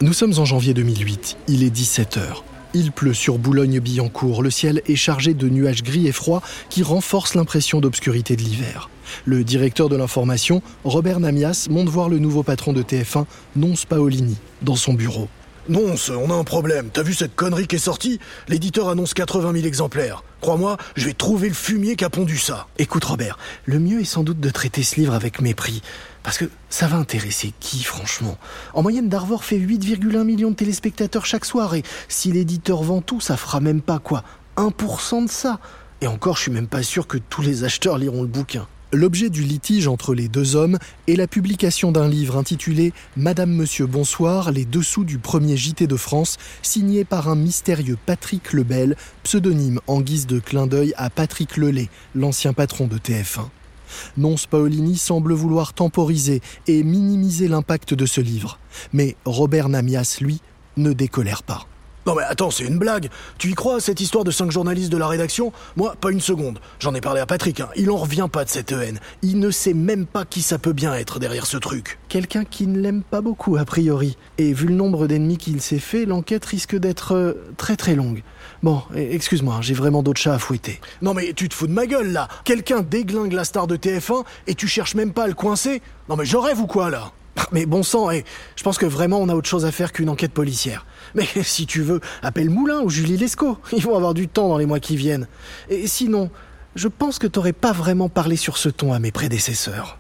Nous 0.03 0.12
sommes 0.12 0.35
en 0.38 0.45
janvier 0.45 0.75
2008, 0.75 1.38
il 1.49 1.62
est 1.62 1.75
17h. 1.75 2.43
Il 2.75 2.93
pleut 2.93 3.15
sur 3.15 3.38
Boulogne-Billancourt, 3.38 4.43
le 4.43 4.50
ciel 4.50 4.83
est 4.87 4.97
chargé 4.97 5.33
de 5.33 5.49
nuages 5.49 5.83
gris 5.83 6.07
et 6.07 6.12
froids 6.12 6.43
qui 6.69 6.83
renforcent 6.83 7.35
l'impression 7.35 7.81
d'obscurité 7.81 8.37
de 8.37 8.43
l'hiver. 8.43 8.91
Le 9.25 9.43
directeur 9.45 9.88
de 9.88 9.97
l'information, 9.97 10.61
Robert 10.85 11.21
Namias, 11.21 11.69
monte 11.71 11.88
voir 11.88 12.11
le 12.11 12.19
nouveau 12.19 12.43
patron 12.43 12.75
de 12.75 12.83
TF1, 12.83 13.25
Nonce 13.57 13.87
Paolini, 13.87 14.37
dans 14.61 14.76
son 14.76 14.93
bureau. 14.93 15.29
Nonce, 15.68 16.11
on 16.11 16.30
a 16.30 16.35
un 16.35 16.44
problème. 16.44 16.90
T'as 16.92 17.02
vu 17.02 17.12
cette 17.12 17.35
connerie 17.35 17.66
qui 17.66 17.75
est 17.75 17.80
sortie? 17.80 18.20
L'éditeur 18.46 18.88
annonce 18.88 19.14
80 19.14 19.52
000 19.52 19.66
exemplaires. 19.66 20.23
Crois-moi, 20.40 20.76
je 20.94 21.06
vais 21.06 21.12
trouver 21.12 21.49
le 21.49 21.54
fumier 21.54 21.96
qui 21.96 22.04
a 22.04 22.11
pondu 22.11 22.38
ça. 22.38 22.68
Écoute 22.78 23.02
Robert, 23.02 23.37
le 23.64 23.80
mieux 23.80 24.00
est 24.00 24.04
sans 24.04 24.23
doute 24.23 24.38
de 24.38 24.50
traiter 24.50 24.85
ce 24.85 24.94
livre 24.94 25.12
avec 25.12 25.40
mépris. 25.40 25.82
Parce 26.23 26.38
que 26.38 26.44
ça 26.70 26.87
va 26.87 26.96
intéresser 26.99 27.52
qui, 27.58 27.82
franchement? 27.82 28.38
En 28.75 28.82
moyenne, 28.82 29.08
Darvor 29.08 29.42
fait 29.42 29.58
8,1 29.58 30.23
millions 30.23 30.50
de 30.50 30.56
téléspectateurs 30.56 31.26
chaque 31.26 31.44
soir, 31.44 31.75
et 31.75 31.82
si 32.08 32.30
l'éditeur 32.30 32.85
vend 32.85 33.00
tout, 33.00 33.20
ça 33.20 33.37
fera 33.37 33.58
même 33.58 33.80
pas 33.80 33.99
quoi 33.99 34.23
1% 34.56 35.25
de 35.25 35.30
ça 35.30 35.58
Et 36.00 36.06
encore, 36.06 36.37
je 36.37 36.42
suis 36.42 36.52
même 36.52 36.68
pas 36.68 36.85
sûr 36.85 37.08
que 37.08 37.18
tous 37.18 37.42
les 37.42 37.64
acheteurs 37.64 37.99
liront 37.99 38.23
le 38.23 38.28
bouquin. 38.28 38.68
L'objet 38.97 39.29
du 39.29 39.43
litige 39.43 39.88
entre 39.88 40.15
les 40.15 40.26
deux 40.26 40.57
hommes 40.57 40.79
est 41.07 41.17
la 41.17 41.26
publication 41.26 41.93
d'un 41.93 42.09
livre 42.09 42.38
intitulé 42.38 42.95
Madame 43.15 43.53
Monsieur 43.53 43.85
Bonsoir, 43.85 44.50
les 44.53 44.65
dessous 44.65 45.05
du 45.05 45.19
premier 45.19 45.55
JT 45.55 45.87
de 45.87 45.97
France, 45.97 46.38
signé 46.62 47.05
par 47.05 47.29
un 47.29 47.37
mystérieux 47.37 47.99
Patrick 48.07 48.55
Lebel, 48.55 48.97
pseudonyme 49.23 49.81
en 49.87 50.00
guise 50.00 50.26
de 50.26 50.38
clin 50.38 50.67
d'œil 50.67 50.95
à 50.97 51.11
Patrick 51.11 51.59
Lelay, 51.59 51.91
l'ancien 52.15 52.55
patron 52.55 52.87
de 52.87 52.97
TF1. 52.97 53.49
Nonce 54.17 54.47
Paolini 54.47 54.97
semble 54.97 55.35
vouloir 55.35 55.75
temporiser 55.75 56.41
et 56.67 56.83
minimiser 56.83 57.49
l'impact 57.49 57.93
de 57.93 58.07
ce 58.07 58.23
livre. 58.23 58.59
Mais 58.95 59.15
Robert 59.26 59.69
Namias, 59.69 60.17
lui, 60.23 60.41
ne 60.79 60.95
décolère 60.95 61.43
pas. 61.43 61.67
Non 62.07 62.15
mais 62.15 62.23
attends, 62.23 62.53
c'est 62.53 62.63
une 62.63 62.79
blague. 62.79 63.11
Tu 63.37 63.51
y 63.51 63.55
crois, 63.55 63.81
cette 63.81 64.01
histoire 64.01 64.23
de 64.23 64.31
cinq 64.31 64.53
journalistes 64.53 64.93
de 64.93 64.97
la 64.97 65.09
rédaction? 65.09 65.53
Moi, 65.75 65.97
pas 66.01 66.13
une 66.13 66.21
seconde. 66.21 66.61
J'en 66.79 66.95
ai 66.95 67.01
parlé 67.01 67.21
à 67.21 67.27
Patrick, 67.27 67.59
hein. 67.59 67.69
il 67.75 67.91
en 67.91 67.97
revient 67.97 68.29
pas 68.31 68.45
de 68.45 68.49
cette 68.49 68.71
haine. 68.71 69.01
Il 69.23 69.41
ne 69.41 69.51
sait 69.51 69.75
même 69.75 70.07
pas 70.07 70.25
qui 70.25 70.41
ça 70.41 70.59
peut 70.59 70.73
bien 70.73 70.95
être 70.95 71.19
derrière 71.19 71.47
ce 71.47 71.57
truc. 71.57 71.99
Quelqu'un 72.09 72.45
qui 72.45 72.69
ne 72.69 72.79
l'aime 72.79 73.03
pas 73.03 73.23
beaucoup, 73.23 73.57
a 73.57 73.65
priori. 73.65 74.17
Et 74.39 74.53
vu 74.53 74.69
le 74.69 74.75
nombre 74.75 75.09
d'ennemis 75.09 75.37
qu'il 75.37 75.61
s'est 75.61 75.81
fait, 75.81 76.05
l'enquête 76.05 76.45
risque 76.45 76.77
d'être 76.77 77.17
euh, 77.17 77.33
très 77.57 77.75
très 77.75 77.97
longue. 77.97 78.23
Bon, 78.63 78.83
eh, 78.95 79.13
excuse-moi, 79.13 79.59
j'ai 79.61 79.75
vraiment 79.75 80.05
d'autres 80.05 80.21
chats 80.21 80.35
à 80.35 80.39
fouetter. 80.39 80.81
Non 81.03 81.13
mais 81.13 81.33
tu 81.33 81.49
te 81.49 81.55
fous 81.55 81.67
de 81.67 81.73
ma 81.73 81.87
gueule 81.87 82.13
là 82.13 82.29
Quelqu'un 82.45 82.83
déglingue 82.83 83.33
la 83.33 83.43
star 83.43 83.67
de 83.67 83.77
TF1 83.77 84.25
et 84.47 84.55
tu 84.55 84.69
cherches 84.69 84.95
même 84.95 85.13
pas 85.13 85.25
à 85.25 85.27
le 85.27 85.35
coincer? 85.35 85.83
Non 86.09 86.15
mais 86.15 86.25
je 86.25 86.37
rêve 86.37 86.61
ou 86.61 86.69
quoi 86.69 86.89
là? 86.89 87.11
Mais 87.52 87.66
bon 87.66 87.83
sang, 87.83 88.11
eh, 88.11 88.25
je 88.57 88.62
pense 88.62 88.78
que 88.78 88.87
vraiment 88.87 89.19
on 89.19 89.28
a 89.28 89.35
autre 89.35 89.49
chose 89.49 89.64
à 89.64 89.73
faire 89.73 89.93
qu'une 89.93 90.09
enquête 90.09 90.33
policière. 90.33 90.87
Mais 91.14 91.26
si 91.43 91.66
tu 91.66 91.83
veux, 91.83 92.00
appelle 92.23 92.50
Moulin 92.50 92.81
ou 92.81 92.90
Julie 92.90 93.16
Lescaut. 93.16 93.59
Ils 93.73 93.83
vont 93.83 93.97
avoir 93.97 94.14
du 94.14 94.28
temps 94.28 94.49
dans 94.49 94.59
les 94.59 94.66
mois 94.66 94.81
qui 94.81 94.97
viennent. 94.97 95.26
Et 95.69 95.87
sinon, 95.87 96.31
je 96.75 96.88
pense 96.88 97.19
que 97.19 97.26
t'aurais 97.26 97.52
pas 97.52 97.73
vraiment 97.73 98.09
parlé 98.09 98.37
sur 98.37 98.59
ce 98.59 98.69
ton 98.69 98.93
à 98.93 98.99
mes 98.99 99.12
prédécesseurs. 99.12 99.99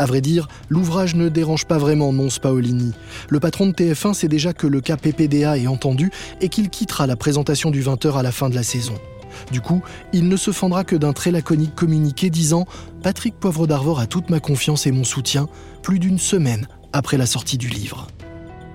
À 0.00 0.06
vrai 0.06 0.20
dire, 0.20 0.46
l'ouvrage 0.68 1.16
ne 1.16 1.28
dérange 1.28 1.64
pas 1.64 1.76
vraiment 1.76 2.12
Nonce 2.12 2.38
Paolini. 2.38 2.92
Le 3.28 3.40
patron 3.40 3.66
de 3.66 3.72
TF1 3.72 4.14
sait 4.14 4.28
déjà 4.28 4.52
que 4.52 4.68
le 4.68 4.80
cas 4.80 4.96
PPDA 4.96 5.58
est 5.58 5.66
entendu 5.66 6.12
et 6.40 6.48
qu'il 6.48 6.70
quittera 6.70 7.08
la 7.08 7.16
présentation 7.16 7.72
du 7.72 7.82
20h 7.82 8.16
à 8.16 8.22
la 8.22 8.30
fin 8.30 8.48
de 8.48 8.54
la 8.54 8.62
saison. 8.62 8.94
Du 9.50 9.60
coup, 9.60 9.82
il 10.12 10.28
ne 10.28 10.36
se 10.36 10.52
fendra 10.52 10.84
que 10.84 10.94
d'un 10.94 11.12
très 11.12 11.32
laconique 11.32 11.74
communiqué 11.74 12.30
disant 12.30 12.66
Patrick 13.02 13.34
Poivre 13.34 13.66
d'Arvor 13.66 13.98
a 13.98 14.06
toute 14.06 14.30
ma 14.30 14.38
confiance 14.38 14.86
et 14.86 14.92
mon 14.92 15.04
soutien, 15.04 15.48
plus 15.82 15.98
d'une 15.98 16.18
semaine 16.18 16.68
après 16.92 17.16
la 17.16 17.26
sortie 17.26 17.58
du 17.58 17.68
livre. 17.68 18.06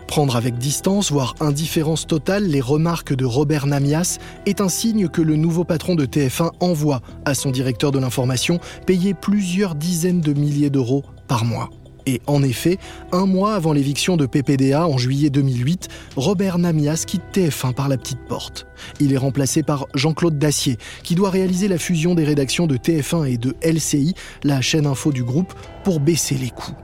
Prendre 0.07 0.35
avec 0.35 0.59
distance, 0.59 1.11
voire 1.11 1.33
indifférence 1.39 2.05
totale, 2.05 2.45
les 2.45 2.61
remarques 2.61 3.15
de 3.15 3.25
Robert 3.25 3.65
Namias 3.65 4.19
est 4.45 4.61
un 4.61 4.69
signe 4.69 5.07
que 5.07 5.23
le 5.23 5.35
nouveau 5.35 5.63
patron 5.63 5.95
de 5.95 6.05
TF1 6.05 6.51
envoie 6.59 7.01
à 7.25 7.33
son 7.33 7.49
directeur 7.49 7.91
de 7.91 7.97
l'information 7.97 8.59
payer 8.85 9.15
plusieurs 9.15 9.73
dizaines 9.73 10.21
de 10.21 10.33
milliers 10.33 10.69
d'euros 10.69 11.03
par 11.27 11.45
mois. 11.45 11.71
Et 12.05 12.21
en 12.27 12.43
effet, 12.43 12.77
un 13.11 13.25
mois 13.25 13.55
avant 13.55 13.73
l'éviction 13.73 14.17
de 14.17 14.25
PPDA 14.25 14.87
en 14.87 14.97
juillet 14.97 15.29
2008, 15.29 15.87
Robert 16.15 16.59
Namias 16.59 17.05
quitte 17.07 17.23
TF1 17.33 17.73
par 17.73 17.89
la 17.89 17.97
petite 17.97 18.23
porte. 18.27 18.67
Il 18.99 19.13
est 19.13 19.17
remplacé 19.17 19.63
par 19.63 19.87
Jean-Claude 19.95 20.37
Dacier, 20.37 20.77
qui 21.03 21.15
doit 21.15 21.29
réaliser 21.29 21.67
la 21.67 21.77
fusion 21.77 22.13
des 22.13 22.25
rédactions 22.25 22.67
de 22.67 22.77
TF1 22.77 23.25
et 23.31 23.37
de 23.37 23.55
LCI, 23.63 24.13
la 24.43 24.61
chaîne 24.61 24.85
info 24.85 25.11
du 25.11 25.23
groupe, 25.23 25.53
pour 25.83 25.99
baisser 25.99 26.35
les 26.35 26.49
coûts. 26.49 26.75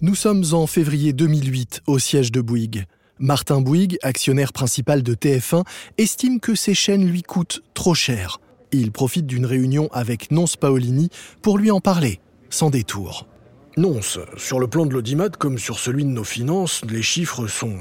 Nous 0.00 0.16
sommes 0.16 0.44
en 0.52 0.66
février 0.66 1.12
2008 1.12 1.82
au 1.86 1.98
siège 1.98 2.32
de 2.32 2.40
Bouygues. 2.40 2.84
Martin 3.20 3.60
Bouygues, 3.60 3.96
actionnaire 4.02 4.52
principal 4.52 5.04
de 5.04 5.14
TF1, 5.14 5.64
estime 5.98 6.40
que 6.40 6.56
ces 6.56 6.74
chaînes 6.74 7.06
lui 7.06 7.22
coûtent 7.22 7.62
trop 7.74 7.94
cher. 7.94 8.40
Il 8.72 8.90
profite 8.90 9.26
d'une 9.26 9.46
réunion 9.46 9.88
avec 9.92 10.32
Nonce 10.32 10.56
Paolini 10.56 11.10
pour 11.42 11.58
lui 11.58 11.70
en 11.70 11.80
parler, 11.80 12.18
sans 12.50 12.70
détour. 12.70 13.28
Nonce, 13.76 14.18
sur 14.36 14.58
le 14.58 14.66
plan 14.66 14.84
de 14.84 14.92
l'audimat 14.92 15.28
comme 15.28 15.58
sur 15.58 15.78
celui 15.78 16.04
de 16.04 16.10
nos 16.10 16.24
finances, 16.24 16.82
les 16.90 17.02
chiffres 17.02 17.46
sont 17.46 17.78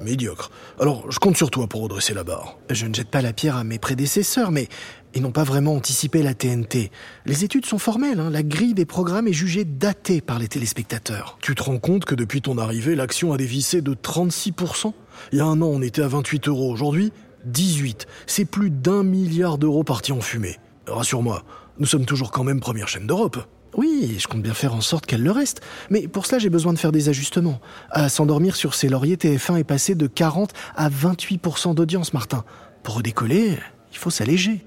médiocres. 0.00 0.50
Alors, 0.80 1.10
je 1.10 1.20
compte 1.20 1.36
sur 1.36 1.50
toi 1.50 1.68
pour 1.68 1.82
redresser 1.82 2.14
la 2.14 2.24
barre. 2.24 2.58
Je 2.68 2.86
ne 2.86 2.94
jette 2.94 3.10
pas 3.10 3.22
la 3.22 3.32
pierre 3.32 3.56
à 3.56 3.64
mes 3.64 3.78
prédécesseurs, 3.78 4.50
mais 4.50 4.68
ils 5.14 5.22
n'ont 5.22 5.32
pas 5.32 5.44
vraiment 5.44 5.74
anticipé 5.74 6.22
la 6.22 6.34
TNT. 6.34 6.90
Les 7.26 7.44
études 7.44 7.66
sont 7.66 7.78
formelles, 7.78 8.20
hein. 8.20 8.30
la 8.30 8.42
grille 8.42 8.74
des 8.74 8.84
programmes 8.84 9.28
est 9.28 9.32
jugée 9.32 9.64
datée 9.64 10.20
par 10.20 10.38
les 10.38 10.48
téléspectateurs. 10.48 11.38
Tu 11.40 11.54
te 11.54 11.62
rends 11.62 11.78
compte 11.78 12.04
que 12.04 12.14
depuis 12.14 12.42
ton 12.42 12.58
arrivée, 12.58 12.94
l'action 12.94 13.32
a 13.32 13.36
dévissé 13.36 13.80
de 13.80 13.94
36% 13.94 14.92
Il 15.32 15.38
y 15.38 15.40
a 15.40 15.44
un 15.44 15.62
an, 15.62 15.66
on 15.66 15.82
était 15.82 16.02
à 16.02 16.08
28 16.08 16.48
euros. 16.48 16.72
Aujourd'hui, 16.72 17.12
18. 17.46 18.06
C'est 18.26 18.44
plus 18.44 18.70
d'un 18.70 19.02
milliard 19.02 19.58
d'euros 19.58 19.84
partis 19.84 20.12
en 20.12 20.20
fumée. 20.20 20.58
Rassure-moi, 20.86 21.44
nous 21.78 21.86
sommes 21.86 22.06
toujours 22.06 22.30
quand 22.30 22.44
même 22.44 22.60
première 22.60 22.88
chaîne 22.88 23.06
d'Europe. 23.06 23.38
Oui, 23.76 24.16
je 24.18 24.28
compte 24.28 24.42
bien 24.42 24.54
faire 24.54 24.74
en 24.74 24.80
sorte 24.80 25.06
qu'elle 25.06 25.22
le 25.22 25.30
reste. 25.30 25.60
Mais 25.90 26.06
pour 26.06 26.26
cela, 26.26 26.38
j'ai 26.38 26.50
besoin 26.50 26.72
de 26.72 26.78
faire 26.78 26.92
des 26.92 27.08
ajustements. 27.08 27.60
À 27.90 28.08
s'endormir 28.08 28.54
sur 28.54 28.74
ses 28.74 28.88
lauriers, 28.88 29.16
TF1 29.16 29.58
est 29.58 29.64
passé 29.64 29.94
de 29.94 30.06
40 30.06 30.52
à 30.76 30.88
28% 30.88 31.74
d'audience, 31.74 32.12
Martin. 32.12 32.44
Pour 32.82 32.96
redécoller, 32.96 33.58
il 33.92 33.98
faut 33.98 34.10
s'alléger. 34.10 34.64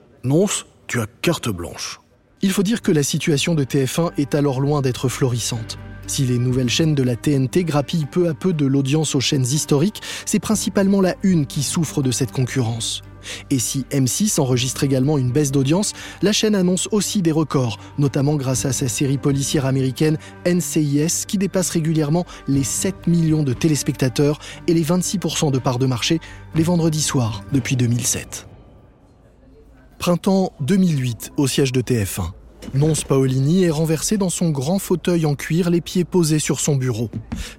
Tu 0.87 0.99
as 0.99 1.07
carte 1.21 1.49
blanche. 1.49 1.99
Il 2.41 2.51
faut 2.51 2.63
dire 2.63 2.81
que 2.81 2.91
la 2.91 3.03
situation 3.03 3.55
de 3.55 3.63
TF1 3.63 4.11
est 4.17 4.35
alors 4.35 4.61
loin 4.61 4.81
d'être 4.81 5.09
florissante. 5.09 5.77
Si 6.05 6.23
les 6.23 6.37
nouvelles 6.37 6.69
chaînes 6.69 6.95
de 6.95 7.03
la 7.03 7.15
TNT 7.15 7.63
grappillent 7.63 8.05
peu 8.05 8.29
à 8.29 8.33
peu 8.33 8.53
de 8.53 8.65
l'audience 8.65 9.15
aux 9.15 9.19
chaînes 9.19 9.43
historiques, 9.43 10.01
c'est 10.25 10.39
principalement 10.39 11.01
la 11.01 11.15
Une 11.23 11.45
qui 11.45 11.63
souffre 11.63 12.01
de 12.01 12.11
cette 12.11 12.31
concurrence. 12.31 13.01
Et 13.49 13.59
si 13.59 13.85
M6 13.91 14.39
enregistre 14.39 14.83
également 14.83 15.17
une 15.17 15.31
baisse 15.31 15.51
d'audience, 15.51 15.93
la 16.21 16.31
chaîne 16.31 16.55
annonce 16.55 16.87
aussi 16.91 17.21
des 17.21 17.33
records, 17.33 17.77
notamment 17.97 18.35
grâce 18.35 18.65
à 18.65 18.71
sa 18.71 18.87
série 18.87 19.17
policière 19.17 19.65
américaine 19.65 20.17
NCIS 20.45 21.25
qui 21.27 21.37
dépasse 21.37 21.69
régulièrement 21.69 22.25
les 22.47 22.63
7 22.63 23.07
millions 23.07 23.43
de 23.43 23.53
téléspectateurs 23.53 24.39
et 24.67 24.73
les 24.73 24.83
26% 24.83 25.51
de 25.51 25.59
parts 25.59 25.79
de 25.79 25.85
marché 25.85 26.19
les 26.55 26.63
vendredis 26.63 27.01
soirs 27.01 27.43
depuis 27.51 27.75
2007. 27.75 28.46
Printemps 29.99 30.53
2008 30.61 31.33
au 31.37 31.47
siège 31.47 31.71
de 31.71 31.81
TF1. 31.81 32.29
Nonce 32.75 33.03
Paolini 33.03 33.63
est 33.63 33.71
renversé 33.71 34.17
dans 34.17 34.29
son 34.29 34.51
grand 34.51 34.77
fauteuil 34.77 35.25
en 35.25 35.33
cuir, 35.33 35.71
les 35.71 35.81
pieds 35.81 36.05
posés 36.05 36.39
sur 36.39 36.59
son 36.59 36.75
bureau. 36.75 37.09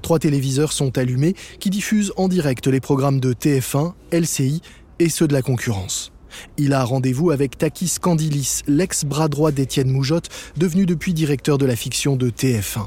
Trois 0.03 0.21
téléviseurs 0.21 0.73
sont 0.73 0.97
allumés 0.99 1.35
qui 1.59 1.69
diffusent 1.69 2.13
en 2.17 2.29
direct 2.29 2.67
les 2.69 2.81
programmes 2.81 3.19
de 3.19 3.33
TF1, 3.33 3.95
LCI 4.13 4.63
et 5.01 5.09
ceux 5.09 5.27
de 5.27 5.33
la 5.33 5.43
concurrence. 5.43 6.13
Il 6.59 6.75
a 6.75 6.85
rendez-vous 6.85 7.33
avec 7.33 7.59
Takis 7.59 7.95
Candilis, 8.01 8.63
l'ex-bras 8.69 9.29
droit 9.29 9.51
d'Étienne 9.51 9.91
Moujotte, 9.91 10.29
devenu 10.57 10.87
depuis 10.87 11.15
directeur 11.15 11.59
de 11.59 11.67
la 11.67 11.77
fiction 11.77 12.15
de 12.15 12.31
TF1. 12.31 12.87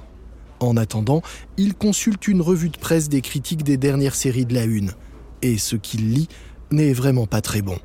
En 0.61 0.77
attendant, 0.77 1.21
il 1.57 1.73
consulte 1.73 2.27
une 2.27 2.41
revue 2.41 2.69
de 2.69 2.77
presse 2.77 3.09
des 3.09 3.21
critiques 3.21 3.63
des 3.63 3.77
dernières 3.77 4.15
séries 4.15 4.45
de 4.45 4.53
la 4.53 4.63
Une. 4.63 4.93
Et 5.41 5.57
ce 5.57 5.75
qu'il 5.75 6.13
lit 6.13 6.29
n'est 6.71 6.93
vraiment 6.93 7.27
pas 7.27 7.41
très 7.41 7.61
bon. 7.61 7.77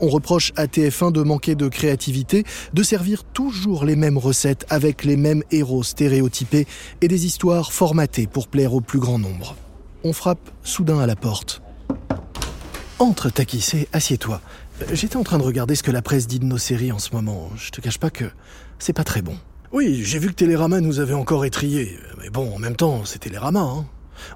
On 0.00 0.08
reproche 0.08 0.52
à 0.56 0.66
TF1 0.66 1.12
de 1.12 1.22
manquer 1.22 1.54
de 1.54 1.68
créativité, 1.68 2.44
de 2.72 2.82
servir 2.82 3.24
toujours 3.24 3.84
les 3.84 3.96
mêmes 3.96 4.18
recettes 4.18 4.66
avec 4.70 5.04
les 5.04 5.16
mêmes 5.16 5.42
héros 5.50 5.82
stéréotypés 5.82 6.66
et 7.00 7.08
des 7.08 7.26
histoires 7.26 7.72
formatées 7.72 8.26
pour 8.26 8.48
plaire 8.48 8.74
au 8.74 8.80
plus 8.80 8.98
grand 8.98 9.18
nombre. 9.18 9.56
On 10.04 10.12
frappe 10.12 10.50
soudain 10.62 10.98
à 11.00 11.06
la 11.06 11.16
porte. 11.16 11.62
Entre, 12.98 13.30
Takis, 13.30 13.86
assieds-toi. 13.92 14.40
J'étais 14.92 15.16
en 15.16 15.24
train 15.24 15.38
de 15.38 15.42
regarder 15.42 15.74
ce 15.74 15.82
que 15.82 15.90
la 15.90 16.02
presse 16.02 16.26
dit 16.26 16.38
de 16.38 16.44
nos 16.44 16.58
séries 16.58 16.92
en 16.92 16.98
ce 16.98 17.14
moment. 17.14 17.50
Je 17.56 17.70
te 17.70 17.80
cache 17.80 17.98
pas 17.98 18.10
que 18.10 18.24
c'est 18.78 18.92
pas 18.92 19.04
très 19.04 19.22
bon. 19.22 19.36
Oui, 19.72 20.02
j'ai 20.02 20.18
vu 20.18 20.28
que 20.28 20.34
Télérama 20.34 20.80
nous 20.80 20.98
avait 20.98 21.14
encore 21.14 21.44
étrié. 21.44 21.98
Mais 22.20 22.30
bon, 22.30 22.54
en 22.54 22.58
même 22.58 22.76
temps, 22.76 23.04
c'est 23.04 23.18
Télérama, 23.18 23.60
hein. 23.60 23.86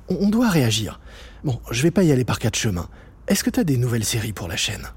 On, 0.09 0.17
on 0.27 0.29
doit 0.29 0.49
réagir. 0.49 1.01
Bon, 1.43 1.59
je 1.71 1.83
vais 1.83 1.91
pas 1.91 2.05
y 2.05 2.13
aller 2.13 2.25
par 2.25 2.39
quatre 2.39 2.57
chemins. 2.57 2.89
Est-ce 3.27 3.43
que 3.43 3.51
t'as 3.51 3.65
des 3.65 3.77
nouvelles 3.77 4.05
séries 4.05 4.33
pour 4.33 4.47
la 4.47 4.57
chaîne? 4.57 4.89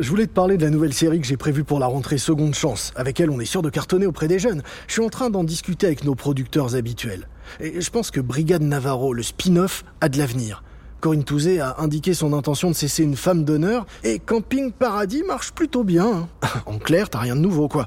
Je 0.00 0.08
voulais 0.10 0.26
te 0.26 0.32
parler 0.32 0.56
de 0.56 0.64
la 0.64 0.70
nouvelle 0.70 0.92
série 0.92 1.20
que 1.20 1.26
j'ai 1.26 1.36
prévue 1.36 1.62
pour 1.64 1.78
la 1.78 1.86
rentrée 1.86 2.18
Seconde 2.18 2.54
Chance. 2.54 2.92
Avec 2.96 3.20
elle, 3.20 3.30
on 3.30 3.38
est 3.38 3.44
sûr 3.44 3.62
de 3.62 3.70
cartonner 3.70 4.06
auprès 4.06 4.26
des 4.26 4.38
jeunes. 4.40 4.62
Je 4.88 4.94
suis 4.94 5.02
en 5.02 5.08
train 5.08 5.30
d'en 5.30 5.44
discuter 5.44 5.86
avec 5.86 6.04
nos 6.04 6.14
producteurs 6.16 6.74
habituels. 6.74 7.28
Et 7.60 7.80
je 7.80 7.90
pense 7.90 8.10
que 8.10 8.20
Brigade 8.20 8.62
Navarro, 8.62 9.12
le 9.14 9.22
spin-off, 9.22 9.84
a 10.00 10.08
de 10.08 10.18
l'avenir. 10.18 10.64
Corinne 11.00 11.22
Touzé 11.22 11.60
a 11.60 11.76
indiqué 11.78 12.14
son 12.14 12.32
intention 12.32 12.70
de 12.70 12.74
cesser 12.74 13.02
une 13.04 13.14
femme 13.16 13.44
d'honneur 13.44 13.86
et 14.02 14.18
Camping 14.18 14.72
Paradis 14.72 15.22
marche 15.22 15.52
plutôt 15.52 15.84
bien. 15.84 16.06
hein. 16.42 16.48
en 16.66 16.78
clair, 16.78 17.08
t'as 17.10 17.18
rien 17.20 17.36
de 17.36 17.40
nouveau, 17.40 17.68
quoi. 17.68 17.86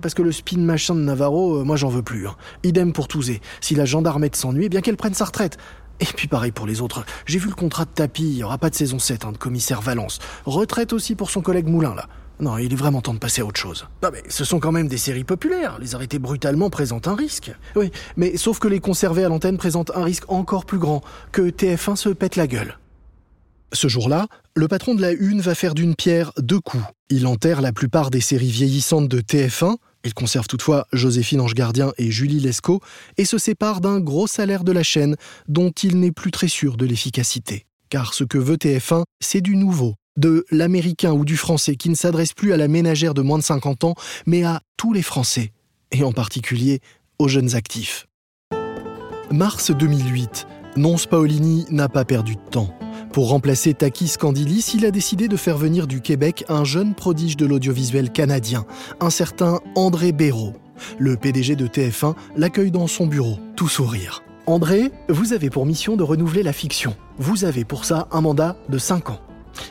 Parce 0.00 0.14
que 0.14 0.22
le 0.22 0.32
spin 0.32 0.58
machin 0.58 0.96
de 0.96 1.00
Navarro, 1.00 1.58
euh, 1.60 1.64
moi 1.64 1.76
j'en 1.76 1.90
veux 1.90 2.02
plus. 2.02 2.26
hein. 2.26 2.34
Idem 2.64 2.92
pour 2.92 3.06
Touzé. 3.06 3.40
Si 3.60 3.76
la 3.76 3.84
gendarmette 3.84 4.34
s'ennuie, 4.34 4.64
eh 4.64 4.68
bien 4.68 4.80
qu'elle 4.80 4.96
prenne 4.96 5.14
sa 5.14 5.26
retraite. 5.26 5.58
Et 6.00 6.04
puis 6.04 6.28
pareil 6.28 6.52
pour 6.52 6.66
les 6.66 6.80
autres. 6.80 7.04
J'ai 7.26 7.38
vu 7.38 7.48
le 7.48 7.54
contrat 7.54 7.84
de 7.84 7.90
tapis, 7.90 8.24
il 8.24 8.36
n'y 8.36 8.44
aura 8.44 8.58
pas 8.58 8.70
de 8.70 8.74
saison 8.74 8.98
7 8.98 9.24
hein, 9.24 9.32
de 9.32 9.38
commissaire 9.38 9.80
Valence. 9.80 10.18
Retraite 10.44 10.92
aussi 10.92 11.14
pour 11.14 11.30
son 11.30 11.40
collègue 11.40 11.68
Moulin, 11.68 11.94
là. 11.94 12.06
Non, 12.38 12.58
il 12.58 12.70
est 12.70 12.76
vraiment 12.76 13.00
temps 13.00 13.14
de 13.14 13.18
passer 13.18 13.40
à 13.40 13.46
autre 13.46 13.58
chose. 13.58 13.86
Non 14.02 14.10
mais 14.12 14.22
ce 14.28 14.44
sont 14.44 14.60
quand 14.60 14.72
même 14.72 14.88
des 14.88 14.98
séries 14.98 15.24
populaires. 15.24 15.78
Les 15.80 15.94
arrêter 15.94 16.18
brutalement 16.18 16.68
présente 16.68 17.08
un 17.08 17.14
risque. 17.14 17.50
Oui, 17.76 17.90
mais 18.16 18.36
sauf 18.36 18.58
que 18.58 18.68
les 18.68 18.80
conserver 18.80 19.24
à 19.24 19.28
l'antenne 19.28 19.56
présentent 19.56 19.92
un 19.94 20.04
risque 20.04 20.30
encore 20.30 20.66
plus 20.66 20.78
grand, 20.78 21.02
que 21.32 21.42
TF1 21.42 21.96
se 21.96 22.10
pète 22.10 22.36
la 22.36 22.46
gueule. 22.46 22.78
Ce 23.72 23.88
jour-là, 23.88 24.26
le 24.54 24.68
patron 24.68 24.94
de 24.94 25.00
la 25.00 25.12
Une 25.12 25.40
va 25.40 25.54
faire 25.54 25.74
d'une 25.74 25.94
pierre 25.94 26.32
deux 26.38 26.60
coups. 26.60 26.84
Il 27.08 27.26
enterre 27.26 27.60
la 27.60 27.72
plupart 27.72 28.10
des 28.10 28.20
séries 28.20 28.50
vieillissantes 28.50 29.08
de 29.08 29.20
TF1, 29.20 29.76
il 30.04 30.14
conserve 30.14 30.46
toutefois 30.46 30.86
Joséphine 30.92 31.40
Ange 31.40 31.54
Gardien 31.54 31.92
et 31.98 32.10
Julie 32.10 32.40
Lescaut, 32.40 32.80
et 33.16 33.24
se 33.24 33.38
sépare 33.38 33.80
d'un 33.80 34.00
gros 34.00 34.26
salaire 34.26 34.64
de 34.64 34.72
la 34.72 34.82
chaîne 34.82 35.16
dont 35.48 35.70
il 35.70 35.98
n'est 35.98 36.12
plus 36.12 36.30
très 36.30 36.48
sûr 36.48 36.76
de 36.76 36.86
l'efficacité. 36.86 37.66
Car 37.88 38.14
ce 38.14 38.24
que 38.24 38.38
veut 38.38 38.56
TF1, 38.56 39.04
c'est 39.20 39.40
du 39.40 39.56
nouveau, 39.56 39.94
de 40.16 40.44
l'américain 40.50 41.12
ou 41.12 41.24
du 41.24 41.36
français 41.36 41.76
qui 41.76 41.88
ne 41.88 41.94
s'adresse 41.94 42.32
plus 42.32 42.52
à 42.52 42.56
la 42.56 42.68
ménagère 42.68 43.14
de 43.14 43.22
moins 43.22 43.38
de 43.38 43.44
50 43.44 43.84
ans, 43.84 43.94
mais 44.26 44.44
à 44.44 44.60
tous 44.76 44.92
les 44.92 45.02
Français, 45.02 45.52
et 45.92 46.02
en 46.02 46.12
particulier 46.12 46.80
aux 47.18 47.28
jeunes 47.28 47.54
actifs. 47.54 48.06
Mars 49.30 49.70
2008, 49.70 50.46
Nonce 50.76 51.06
Paolini 51.06 51.66
n'a 51.70 51.88
pas 51.88 52.04
perdu 52.04 52.36
de 52.36 52.50
temps. 52.50 52.76
Pour 53.16 53.30
remplacer 53.30 53.72
Takis 53.72 54.16
Candilis, 54.20 54.72
il 54.74 54.84
a 54.84 54.90
décidé 54.90 55.26
de 55.26 55.38
faire 55.38 55.56
venir 55.56 55.86
du 55.86 56.02
Québec 56.02 56.44
un 56.50 56.64
jeune 56.64 56.94
prodige 56.94 57.38
de 57.38 57.46
l'audiovisuel 57.46 58.12
canadien, 58.12 58.66
un 59.00 59.08
certain 59.08 59.60
André 59.74 60.12
Béraud. 60.12 60.52
Le 60.98 61.16
PDG 61.16 61.56
de 61.56 61.66
TF1 61.66 62.14
l'accueille 62.36 62.70
dans 62.70 62.86
son 62.86 63.06
bureau, 63.06 63.38
tout 63.56 63.70
sourire. 63.70 64.22
André, 64.44 64.92
vous 65.08 65.32
avez 65.32 65.48
pour 65.48 65.64
mission 65.64 65.96
de 65.96 66.02
renouveler 66.02 66.42
la 66.42 66.52
fiction. 66.52 66.94
Vous 67.16 67.46
avez 67.46 67.64
pour 67.64 67.86
ça 67.86 68.06
un 68.12 68.20
mandat 68.20 68.54
de 68.68 68.76
5 68.76 69.08
ans. 69.08 69.20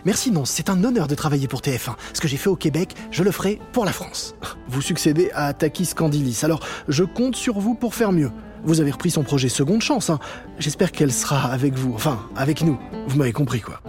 Merci, 0.06 0.32
non, 0.32 0.44
c'est 0.44 0.72
un 0.72 0.84
honneur 0.84 1.08
de 1.08 1.14
travailler 1.14 1.48
pour 1.48 1.62
TF1. 1.62 1.98
Ce 2.14 2.22
que 2.22 2.28
j'ai 2.28 2.38
fait 2.38 2.50
au 2.50 2.56
Québec, 2.56 2.96
je 3.12 3.22
le 3.22 3.30
ferai 3.30 3.60
pour 3.74 3.86
la 3.86 3.92
France. 3.92 4.34
Vous 4.68 4.82
succédez 4.82 5.30
à 5.36 5.54
Takis 5.54 5.94
Candilis, 5.96 6.40
alors 6.42 6.66
je 6.88 7.04
compte 7.04 7.36
sur 7.36 7.60
vous 7.60 7.76
pour 7.76 7.94
faire 7.94 8.12
mieux. 8.12 8.32
Vous 8.66 8.82
avez 8.82 8.92
repris 8.92 9.12
son 9.12 9.24
projet 9.24 9.48
Seconde 9.48 9.82
Chance. 9.82 10.10
Hein. 10.10 10.20
J'espère 10.60 10.92
qu'elle 10.92 11.14
sera 11.14 11.52
avec 11.52 11.76
vous, 11.76 11.94
enfin, 11.94 12.20
avec 12.36 12.64
nous. 12.64 12.80
Vous 13.08 13.18
m'avez 13.18 13.32
compris, 13.32 13.62
quoi. 13.62 13.82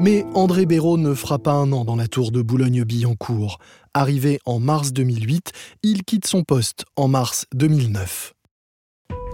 Mais 0.00 0.26
André 0.34 0.66
Béraud 0.66 0.98
ne 0.98 1.14
fera 1.14 1.38
pas 1.38 1.52
un 1.52 1.72
an 1.72 1.84
dans 1.84 1.96
la 1.96 2.08
tour 2.08 2.30
de 2.30 2.42
Boulogne-Billancourt. 2.42 3.58
Arrivé 3.94 4.38
en 4.44 4.58
mars 4.58 4.92
2008, 4.92 5.52
il 5.82 6.04
quitte 6.04 6.26
son 6.26 6.42
poste 6.42 6.84
en 6.96 7.08
mars 7.08 7.46
2009. 7.54 8.34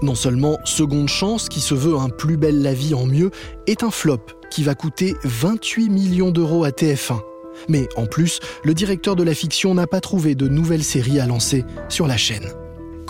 Non 0.02 0.14
seulement 0.14 0.58
Seconde 0.64 1.08
Chance, 1.08 1.48
qui 1.48 1.60
se 1.60 1.74
veut 1.74 1.96
un 1.96 2.08
plus 2.08 2.36
belle 2.36 2.62
la 2.62 2.72
vie 2.72 2.94
en 2.94 3.06
mieux, 3.06 3.30
est 3.66 3.82
un 3.82 3.90
flop 3.90 4.26
qui 4.50 4.62
va 4.62 4.74
coûter 4.74 5.14
28 5.24 5.88
millions 5.88 6.30
d'euros 6.30 6.64
à 6.64 6.70
TF1. 6.70 7.20
Mais 7.68 7.88
en 7.96 8.06
plus, 8.06 8.40
le 8.62 8.74
directeur 8.74 9.16
de 9.16 9.22
la 9.22 9.34
fiction 9.34 9.74
n'a 9.74 9.86
pas 9.86 10.00
trouvé 10.00 10.34
de 10.34 10.46
nouvelles 10.46 10.84
séries 10.84 11.20
à 11.20 11.26
lancer 11.26 11.64
sur 11.88 12.06
la 12.06 12.16
chaîne. 12.16 12.48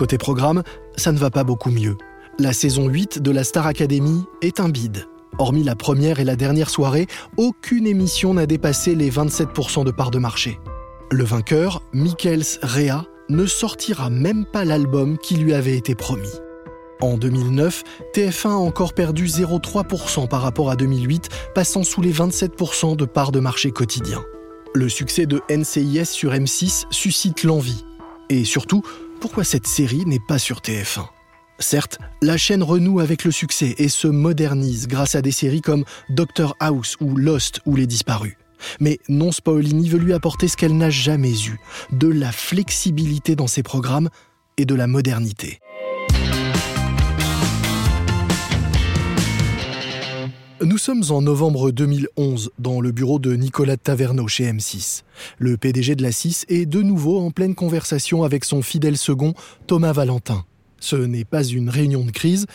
Côté 0.00 0.16
programme, 0.16 0.62
ça 0.97 1.12
ne 1.12 1.19
va 1.19 1.28
pas 1.28 1.45
beaucoup 1.45 1.71
mieux. 1.71 1.99
La 2.38 2.54
saison 2.54 2.88
8 2.88 3.21
de 3.21 3.30
la 3.30 3.45
Star 3.45 3.66
Academy 3.66 4.25
est 4.40 4.59
un 4.59 4.71
bide. 4.71 5.04
Hormis 5.38 5.62
la 5.62 5.76
première 5.76 6.21
et 6.21 6.25
la 6.25 6.37
dernière 6.37 6.71
soirée, 6.71 7.07
aucune 7.37 7.87
émission 7.87 8.33
n'a 8.33 8.47
dépassé 8.47 8.95
les 8.95 9.11
27% 9.11 9.85
de 9.85 9.90
part 9.90 10.11
de 10.11 10.19
marché. 10.19 10.59
Le 11.11 11.23
vainqueur, 11.23 11.83
Michaels 11.92 12.61
Rea, 12.62 13.04
ne 13.28 13.45
sortira 13.45 14.09
même 14.09 14.47
pas 14.47 14.64
l'album 14.64 15.19
qui 15.19 15.37
lui 15.37 15.52
avait 15.52 15.76
été 15.76 15.95
promis. 15.95 16.33
En 17.02 17.19
2009, 17.19 17.83
TF1 18.14 18.49
a 18.49 18.52
encore 18.52 18.95
perdu 18.95 19.26
0,3% 19.26 20.28
par 20.28 20.40
rapport 20.40 20.71
à 20.71 20.76
2008, 20.76 21.28
passant 21.54 21.83
sous 21.83 22.00
les 22.00 22.14
27% 22.14 22.97
de 22.97 23.04
part 23.04 23.33
de 23.33 23.40
marché 23.40 23.71
quotidien. 23.71 24.25
Le 24.73 24.88
succès 24.88 25.26
de 25.26 25.42
NCIS 25.50 26.07
sur 26.07 26.33
M6 26.33 26.85
suscite 26.90 27.42
l'envie. 27.42 27.85
Et 28.30 28.45
surtout, 28.45 28.83
pourquoi 29.21 29.45
cette 29.45 29.67
série 29.67 30.07
n'est 30.07 30.21
pas 30.27 30.39
sur 30.39 30.61
TF1 30.61 31.07
Certes, 31.59 31.99
la 32.23 32.39
chaîne 32.39 32.62
renoue 32.62 33.00
avec 33.00 33.25
le 33.25 33.31
succès 33.31 33.75
et 33.77 33.89
se 33.89 34.09
modernise 34.09 34.89
grâce 34.89 35.15
à 35.15 35.21
des 35.21 35.31
séries 35.31 35.61
comme 35.61 35.85
Doctor 36.09 36.57
House 36.59 36.97
ou 37.00 37.15
Lost 37.17 37.61
ou 37.67 37.77
Les 37.77 37.87
Disparus. 37.87 38.37
Mais 38.81 38.99
Non 39.09 39.31
Paolini 39.45 39.89
veut 39.89 39.99
lui 39.99 40.15
apporter 40.15 40.49
ce 40.49 40.57
qu'elle 40.57 40.77
n'a 40.77 40.91
jamais 40.91 41.33
eu, 41.33 41.61
de 41.93 42.09
la 42.09 42.33
flexibilité 42.33 43.37
dans 43.37 43.47
ses 43.47 43.62
programmes 43.62 44.09
et 44.57 44.65
de 44.65 44.75
la 44.75 44.87
modernité. 44.87 45.61
Sommes 50.81 51.05
en 51.11 51.21
novembre 51.21 51.73
2011 51.73 52.53
dans 52.59 52.81
le 52.81 52.91
bureau 52.91 53.19
de 53.19 53.37
Nicolas 53.37 53.77
Taverneau 53.77 54.29
chez 54.29 54.51
M6. 54.51 55.03
Le 55.39 55.59
PDG 55.59 55.95
de 55.95 56.03
la 56.03 56.11
6 56.11 56.47
est 56.49 56.65
de 56.65 56.81
nouveau 56.81 57.21
en 57.21 57.31
pleine 57.31 57.55
conversation 57.55 58.23
avec 58.23 58.47
son 58.47 58.63
fidèle 58.63 58.97
second, 58.97 59.35
Thomas 59.67 59.93
Valentin. 59.93 60.47
Ce 60.81 60.97
n'est 60.97 61.27
pas 61.27 61.45
une 61.45 61.69
réunion 61.69 62.03
de 62.03 62.11
crise, 62.11 62.47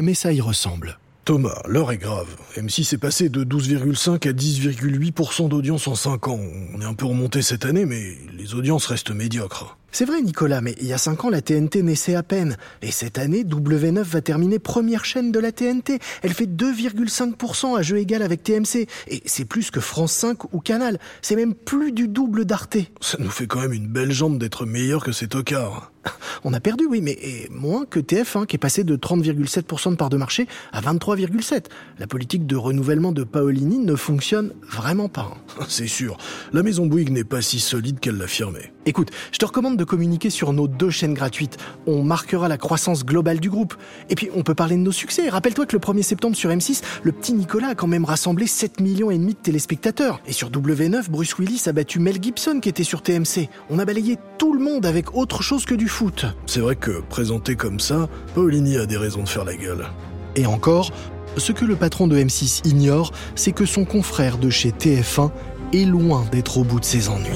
mais 0.00 0.14
ça 0.14 0.32
y 0.32 0.40
ressemble. 0.40 0.98
Thomas, 1.26 1.60
l'heure 1.66 1.92
est 1.92 1.98
grave. 1.98 2.28
M6 2.56 2.94
est 2.94 2.98
passé 2.98 3.28
de 3.28 3.44
12,5 3.44 4.26
à 4.26 4.32
10,8% 4.32 5.48
d'audience 5.48 5.86
en 5.86 5.94
5 5.94 6.28
ans. 6.28 6.40
On 6.74 6.80
est 6.80 6.86
un 6.86 6.94
peu 6.94 7.04
remonté 7.04 7.42
cette 7.42 7.66
année, 7.66 7.84
mais 7.84 8.16
les 8.38 8.54
audiences 8.54 8.86
restent 8.86 9.10
médiocres. 9.10 9.76
C'est 9.98 10.04
vrai, 10.04 10.20
Nicolas, 10.20 10.60
mais 10.60 10.74
il 10.78 10.88
y 10.88 10.92
a 10.92 10.98
5 10.98 11.24
ans, 11.24 11.30
la 11.30 11.40
TNT 11.40 11.82
naissait 11.82 12.16
à 12.16 12.22
peine. 12.22 12.58
Et 12.82 12.90
cette 12.90 13.16
année, 13.16 13.44
W9 13.44 14.02
va 14.02 14.20
terminer 14.20 14.58
première 14.58 15.06
chaîne 15.06 15.32
de 15.32 15.38
la 15.40 15.52
TNT. 15.52 16.00
Elle 16.20 16.34
fait 16.34 16.44
2,5% 16.44 17.78
à 17.78 17.80
jeu 17.80 17.96
égal 17.96 18.20
avec 18.20 18.42
TMC. 18.42 18.88
Et 19.08 19.22
c'est 19.24 19.46
plus 19.46 19.70
que 19.70 19.80
France 19.80 20.12
5 20.12 20.52
ou 20.52 20.60
Canal. 20.60 20.98
C'est 21.22 21.34
même 21.34 21.54
plus 21.54 21.92
du 21.92 22.08
double 22.08 22.44
d'Arte. 22.44 22.76
Ça 23.00 23.16
nous 23.18 23.30
fait 23.30 23.46
quand 23.46 23.60
même 23.60 23.72
une 23.72 23.88
belle 23.88 24.12
jambe 24.12 24.36
d'être 24.38 24.66
meilleur 24.66 25.02
que 25.02 25.12
ces 25.12 25.28
tocards. 25.28 25.90
On 26.44 26.52
a 26.52 26.60
perdu, 26.60 26.86
oui, 26.88 27.00
mais 27.00 27.18
moins 27.50 27.86
que 27.86 27.98
TF1, 27.98 28.46
qui 28.46 28.56
est 28.56 28.58
passé 28.58 28.84
de 28.84 28.96
30,7% 28.96 29.90
de 29.90 29.96
part 29.96 30.10
de 30.10 30.16
marché 30.16 30.46
à 30.72 30.80
23,7%. 30.80 31.64
La 31.98 32.06
politique 32.06 32.46
de 32.46 32.56
renouvellement 32.56 33.12
de 33.12 33.24
Paolini 33.24 33.78
ne 33.78 33.96
fonctionne 33.96 34.52
vraiment 34.68 35.08
pas. 35.08 35.32
Hein. 35.32 35.64
C'est 35.68 35.86
sûr. 35.86 36.16
La 36.52 36.62
maison 36.62 36.86
Bouygues 36.86 37.10
n'est 37.10 37.24
pas 37.24 37.42
si 37.42 37.60
solide 37.60 38.00
qu'elle 38.00 38.16
l'affirmait. 38.16 38.72
Écoute, 38.84 39.10
je 39.32 39.38
te 39.38 39.44
recommande 39.44 39.76
de 39.76 39.84
communiquer 39.84 40.30
sur 40.30 40.52
nos 40.52 40.68
deux 40.68 40.90
chaînes 40.90 41.14
gratuites. 41.14 41.56
On 41.86 42.04
marquera 42.04 42.46
la 42.48 42.56
croissance 42.56 43.04
globale 43.04 43.40
du 43.40 43.50
groupe. 43.50 43.74
Et 44.10 44.14
puis, 44.14 44.28
on 44.34 44.42
peut 44.42 44.54
parler 44.54 44.76
de 44.76 44.82
nos 44.82 44.92
succès. 44.92 45.28
Rappelle-toi 45.28 45.66
que 45.66 45.74
le 45.74 45.80
1er 45.80 46.02
septembre 46.02 46.36
sur 46.36 46.50
M6, 46.50 46.82
le 47.02 47.12
petit 47.12 47.32
Nicolas 47.32 47.68
a 47.68 47.74
quand 47.74 47.88
même 47.88 48.04
rassemblé 48.04 48.46
7 48.46 48.80
millions 48.80 49.10
et 49.10 49.18
demi 49.18 49.34
de 49.34 49.38
téléspectateurs. 49.38 50.20
Et 50.26 50.32
sur 50.32 50.50
W9, 50.50 51.10
Bruce 51.10 51.36
Willis 51.38 51.62
a 51.66 51.72
battu 51.72 51.98
Mel 51.98 52.22
Gibson 52.22 52.60
qui 52.60 52.68
était 52.68 52.84
sur 52.84 53.02
TMC. 53.02 53.48
On 53.70 53.80
a 53.80 53.84
balayé 53.84 54.18
tout 54.38 54.52
le 54.52 54.60
monde 54.60 54.86
avec 54.86 55.16
autre 55.16 55.42
chose 55.42 55.64
que 55.64 55.74
du 55.74 55.88
C'est 56.46 56.60
vrai 56.60 56.76
que, 56.76 57.00
présenté 57.08 57.56
comme 57.56 57.80
ça, 57.80 58.08
Paulini 58.34 58.76
a 58.76 58.84
des 58.84 58.98
raisons 58.98 59.22
de 59.22 59.28
faire 59.28 59.44
la 59.44 59.56
gueule. 59.56 59.86
Et 60.34 60.44
encore, 60.44 60.90
ce 61.38 61.52
que 61.52 61.64
le 61.64 61.74
patron 61.74 62.06
de 62.06 62.18
M6 62.18 62.68
ignore, 62.68 63.12
c'est 63.34 63.52
que 63.52 63.64
son 63.64 63.86
confrère 63.86 64.36
de 64.36 64.50
chez 64.50 64.72
TF1 64.72 65.30
est 65.72 65.86
loin 65.86 66.26
d'être 66.30 66.58
au 66.58 66.64
bout 66.64 66.80
de 66.80 66.84
ses 66.84 67.08
ennuis. 67.08 67.30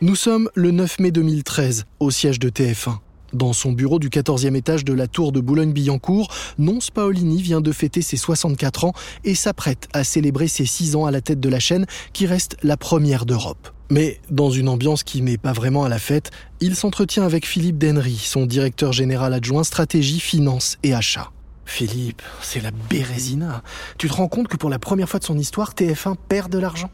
Nous 0.00 0.16
sommes 0.16 0.48
le 0.54 0.70
9 0.70 0.98
mai 1.00 1.10
2013, 1.12 1.86
au 2.00 2.10
siège 2.10 2.40
de 2.40 2.50
TF1. 2.50 2.98
Dans 3.32 3.52
son 3.52 3.72
bureau 3.72 3.98
du 3.98 4.08
14e 4.08 4.54
étage 4.56 4.84
de 4.84 4.94
la 4.94 5.06
tour 5.06 5.32
de 5.32 5.40
Boulogne-Billancourt, 5.40 6.28
Nonce 6.56 6.90
Paolini 6.90 7.42
vient 7.42 7.60
de 7.60 7.72
fêter 7.72 8.00
ses 8.00 8.16
64 8.16 8.84
ans 8.84 8.92
et 9.24 9.34
s'apprête 9.34 9.86
à 9.92 10.02
célébrer 10.02 10.48
ses 10.48 10.64
6 10.64 10.96
ans 10.96 11.04
à 11.04 11.10
la 11.10 11.20
tête 11.20 11.40
de 11.40 11.48
la 11.48 11.60
chaîne 11.60 11.86
qui 12.14 12.26
reste 12.26 12.56
la 12.62 12.78
première 12.78 13.26
d'Europe. 13.26 13.68
Mais 13.90 14.20
dans 14.30 14.50
une 14.50 14.68
ambiance 14.68 15.02
qui 15.02 15.20
n'est 15.20 15.38
pas 15.38 15.52
vraiment 15.52 15.84
à 15.84 15.88
la 15.88 15.98
fête, 15.98 16.30
il 16.60 16.74
s'entretient 16.74 17.24
avec 17.24 17.46
Philippe 17.46 17.78
Denry, 17.78 18.16
son 18.16 18.46
directeur 18.46 18.92
général 18.92 19.34
adjoint 19.34 19.64
stratégie, 19.64 20.20
finance 20.20 20.78
et 20.82 20.94
achat. 20.94 21.30
Philippe, 21.66 22.22
c'est 22.40 22.62
la 22.62 22.70
bérésina. 22.88 23.62
Tu 23.98 24.08
te 24.08 24.14
rends 24.14 24.28
compte 24.28 24.48
que 24.48 24.56
pour 24.56 24.70
la 24.70 24.78
première 24.78 25.08
fois 25.08 25.20
de 25.20 25.24
son 25.24 25.36
histoire, 25.36 25.74
TF1 25.74 26.16
perd 26.28 26.50
de 26.50 26.58
l'argent? 26.58 26.90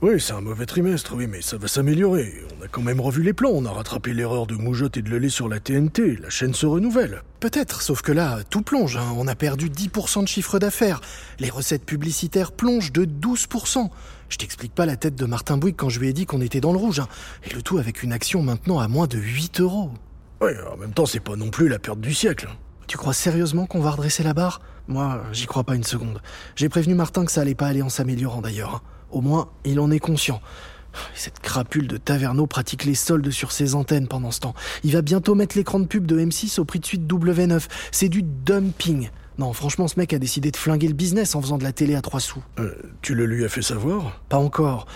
Oui, 0.00 0.20
c'est 0.20 0.32
un 0.32 0.40
mauvais 0.40 0.64
trimestre, 0.64 1.14
oui, 1.16 1.26
mais 1.26 1.42
ça 1.42 1.56
va 1.58 1.66
s'améliorer. 1.66 2.32
On 2.56 2.64
a 2.64 2.68
quand 2.68 2.82
même 2.82 3.00
revu 3.00 3.24
les 3.24 3.32
plans, 3.32 3.50
on 3.52 3.64
a 3.64 3.72
rattrapé 3.72 4.14
l'erreur 4.14 4.46
de 4.46 4.54
Moujotte 4.54 4.96
et 4.96 5.02
de 5.02 5.10
Lelé 5.10 5.28
sur 5.28 5.48
la 5.48 5.58
TNT, 5.58 6.18
la 6.22 6.30
chaîne 6.30 6.54
se 6.54 6.66
renouvelle. 6.66 7.24
Peut-être, 7.40 7.82
sauf 7.82 8.00
que 8.00 8.12
là, 8.12 8.38
tout 8.48 8.62
plonge, 8.62 8.96
hein. 8.96 9.12
on 9.16 9.26
a 9.26 9.34
perdu 9.34 9.68
10% 9.68 10.22
de 10.22 10.28
chiffre 10.28 10.60
d'affaires. 10.60 11.00
Les 11.40 11.50
recettes 11.50 11.84
publicitaires 11.84 12.52
plongent 12.52 12.92
de 12.92 13.06
12%. 13.06 13.90
Je 14.28 14.36
t'explique 14.36 14.72
pas 14.72 14.86
la 14.86 14.94
tête 14.94 15.16
de 15.16 15.24
Martin 15.26 15.56
Bouygues 15.56 15.74
quand 15.76 15.88
je 15.88 15.98
lui 15.98 16.06
ai 16.06 16.12
dit 16.12 16.26
qu'on 16.26 16.42
était 16.42 16.60
dans 16.60 16.72
le 16.72 16.78
rouge. 16.78 17.00
Hein. 17.00 17.08
Et 17.50 17.52
le 17.52 17.62
tout 17.62 17.78
avec 17.78 18.04
une 18.04 18.12
action 18.12 18.40
maintenant 18.40 18.78
à 18.78 18.86
moins 18.86 19.08
de 19.08 19.18
8 19.18 19.60
euros. 19.60 19.90
Ouais, 20.40 20.54
en 20.72 20.76
même 20.76 20.92
temps, 20.92 21.06
c'est 21.06 21.18
pas 21.18 21.34
non 21.34 21.50
plus 21.50 21.66
la 21.66 21.80
perte 21.80 22.00
du 22.00 22.14
siècle. 22.14 22.48
Tu 22.86 22.96
crois 22.96 23.14
sérieusement 23.14 23.66
qu'on 23.66 23.80
va 23.80 23.90
redresser 23.90 24.22
la 24.22 24.32
barre? 24.32 24.60
Moi, 24.86 25.24
j'y 25.32 25.46
crois 25.46 25.64
pas 25.64 25.74
une 25.74 25.82
seconde. 25.82 26.22
J'ai 26.54 26.68
prévenu 26.68 26.94
Martin 26.94 27.24
que 27.24 27.32
ça 27.32 27.40
allait 27.40 27.56
pas 27.56 27.66
aller 27.66 27.82
en 27.82 27.88
s'améliorant 27.88 28.42
d'ailleurs. 28.42 28.76
Hein. 28.76 28.97
Au 29.10 29.20
moins, 29.20 29.48
il 29.64 29.80
en 29.80 29.90
est 29.90 29.98
conscient. 29.98 30.40
Cette 31.14 31.40
crapule 31.40 31.86
de 31.86 31.96
Taverneau 31.96 32.46
pratique 32.46 32.84
les 32.84 32.94
soldes 32.94 33.30
sur 33.30 33.52
ses 33.52 33.74
antennes 33.74 34.08
pendant 34.08 34.30
ce 34.30 34.40
temps. 34.40 34.54
Il 34.84 34.92
va 34.92 35.02
bientôt 35.02 35.34
mettre 35.34 35.56
l'écran 35.56 35.80
de 35.80 35.86
pub 35.86 36.06
de 36.06 36.18
M6 36.18 36.60
au 36.60 36.64
prix 36.64 36.80
de 36.80 36.86
suite 36.86 37.06
W9. 37.06 37.62
C'est 37.92 38.08
du 38.08 38.22
dumping. 38.22 39.10
Non, 39.38 39.52
franchement, 39.52 39.86
ce 39.86 39.98
mec 39.98 40.12
a 40.12 40.18
décidé 40.18 40.50
de 40.50 40.56
flinguer 40.56 40.88
le 40.88 40.94
business 40.94 41.34
en 41.36 41.42
faisant 41.42 41.58
de 41.58 41.64
la 41.64 41.72
télé 41.72 41.94
à 41.94 42.02
trois 42.02 42.20
sous. 42.20 42.42
Euh, 42.58 42.74
tu 43.02 43.14
le 43.14 43.24
lui 43.24 43.44
as 43.44 43.48
fait 43.48 43.62
savoir? 43.62 44.20
Pas 44.28 44.38
encore. 44.38 44.86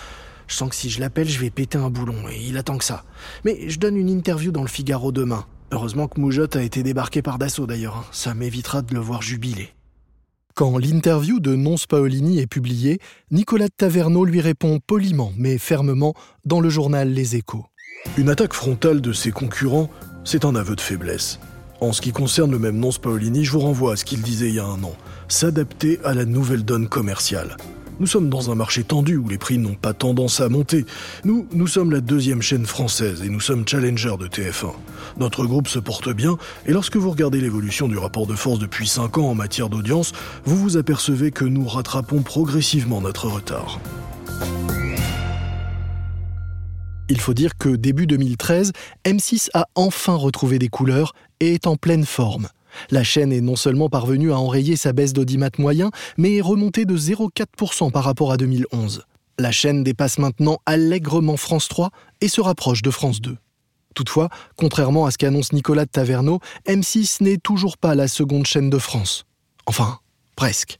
Je 0.47 0.55
sens 0.55 0.69
que 0.69 0.75
si 0.75 0.89
je 0.89 0.99
l'appelle, 0.99 1.29
je 1.29 1.39
vais 1.39 1.49
péter 1.49 1.77
un 1.77 1.89
boulon, 1.89 2.27
et 2.29 2.37
il 2.41 2.57
attend 2.57 2.77
que 2.77 2.83
ça. 2.83 3.05
Mais 3.45 3.69
je 3.69 3.79
donne 3.79 3.95
une 3.95 4.09
interview 4.09 4.51
dans 4.51 4.61
le 4.61 4.67
Figaro 4.67 5.13
demain. 5.13 5.45
Heureusement 5.71 6.07
que 6.07 6.19
Moujotte 6.19 6.57
a 6.57 6.61
été 6.61 6.83
débarqué 6.83 7.21
par 7.21 7.39
Dassault 7.39 7.65
d'ailleurs, 7.65 7.95
hein. 7.95 8.05
ça 8.11 8.33
m'évitera 8.33 8.81
de 8.81 8.93
le 8.93 8.99
voir 8.99 9.21
jubiler. 9.21 9.73
Quand 10.55 10.77
l'interview 10.77 11.39
de 11.39 11.55
Nonce 11.55 11.87
Paolini 11.87 12.37
est 12.37 12.45
publiée, 12.45 12.99
Nicolas 13.31 13.69
Taverneau 13.75 14.23
lui 14.23 14.39
répond 14.39 14.79
poliment 14.85 15.33
mais 15.35 15.57
fermement 15.57 16.13
dans 16.45 16.59
le 16.59 16.69
journal 16.69 17.09
Les 17.09 17.35
Échos. 17.35 17.65
Une 18.17 18.29
attaque 18.29 18.53
frontale 18.53 19.01
de 19.01 19.13
ses 19.13 19.31
concurrents, 19.31 19.89
c'est 20.23 20.45
un 20.45 20.55
aveu 20.55 20.75
de 20.75 20.81
faiblesse. 20.81 21.39
En 21.81 21.91
ce 21.91 22.01
qui 22.01 22.11
concerne 22.11 22.51
le 22.51 22.59
même 22.59 22.77
Nonce 22.77 22.99
Paolini, 22.99 23.43
je 23.43 23.51
vous 23.51 23.61
renvoie 23.61 23.93
à 23.93 23.95
ce 23.95 24.05
qu'il 24.05 24.21
disait 24.21 24.49
il 24.49 24.55
y 24.55 24.59
a 24.59 24.65
un 24.65 24.83
an 24.83 24.95
s'adapter 25.27 25.99
à 26.03 26.13
la 26.13 26.25
nouvelle 26.25 26.63
donne 26.63 26.87
commerciale. 26.87 27.57
Nous 27.99 28.07
sommes 28.07 28.29
dans 28.29 28.49
un 28.51 28.55
marché 28.55 28.83
tendu 28.83 29.17
où 29.17 29.29
les 29.29 29.37
prix 29.37 29.57
n'ont 29.57 29.75
pas 29.75 29.93
tendance 29.93 30.41
à 30.41 30.49
monter. 30.49 30.85
Nous, 31.23 31.47
nous 31.53 31.67
sommes 31.67 31.91
la 31.91 32.01
deuxième 32.01 32.41
chaîne 32.41 32.65
française 32.65 33.21
et 33.23 33.29
nous 33.29 33.39
sommes 33.39 33.67
challenger 33.67 34.15
de 34.19 34.27
TF1. 34.27 34.73
Notre 35.19 35.45
groupe 35.45 35.67
se 35.67 35.79
porte 35.79 36.09
bien 36.09 36.37
et 36.65 36.71
lorsque 36.71 36.97
vous 36.97 37.11
regardez 37.11 37.39
l'évolution 37.39 37.87
du 37.87 37.97
rapport 37.97 38.25
de 38.25 38.35
force 38.35 38.59
depuis 38.59 38.87
5 38.87 39.19
ans 39.19 39.29
en 39.29 39.35
matière 39.35 39.69
d'audience, 39.69 40.11
vous 40.45 40.57
vous 40.57 40.77
apercevez 40.77 41.31
que 41.31 41.45
nous 41.45 41.67
rattrapons 41.67 42.23
progressivement 42.23 42.99
notre 42.99 43.27
retard. 43.27 43.79
Il 47.09 47.19
faut 47.19 47.33
dire 47.33 47.57
que 47.57 47.69
début 47.69 48.07
2013, 48.07 48.71
M6 49.05 49.49
a 49.53 49.67
enfin 49.75 50.15
retrouvé 50.15 50.57
des 50.57 50.69
couleurs 50.69 51.13
et 51.41 51.53
est 51.53 51.67
en 51.67 51.75
pleine 51.75 52.05
forme. 52.05 52.47
La 52.91 53.03
chaîne 53.03 53.31
est 53.31 53.41
non 53.41 53.55
seulement 53.55 53.89
parvenue 53.89 54.31
à 54.31 54.37
enrayer 54.37 54.75
sa 54.75 54.93
baisse 54.93 55.13
d'audimat 55.13 55.49
moyen, 55.57 55.91
mais 56.17 56.37
est 56.37 56.41
remontée 56.41 56.85
de 56.85 56.97
0,4% 56.97 57.91
par 57.91 58.03
rapport 58.03 58.31
à 58.31 58.37
2011. 58.37 59.03
La 59.39 59.51
chaîne 59.51 59.83
dépasse 59.83 60.19
maintenant 60.19 60.59
allègrement 60.65 61.37
France 61.37 61.67
3 61.67 61.89
et 62.21 62.27
se 62.27 62.41
rapproche 62.41 62.81
de 62.81 62.91
France 62.91 63.19
2. 63.21 63.37
Toutefois, 63.95 64.29
contrairement 64.55 65.05
à 65.05 65.11
ce 65.11 65.17
qu'annonce 65.17 65.53
Nicolas 65.53 65.85
de 65.85 65.91
Taverneau, 65.91 66.39
M6 66.67 67.23
n'est 67.23 67.37
toujours 67.37 67.77
pas 67.77 67.95
la 67.95 68.07
seconde 68.07 68.45
chaîne 68.45 68.69
de 68.69 68.77
France. 68.77 69.25
Enfin, 69.65 69.99
presque. 70.35 70.79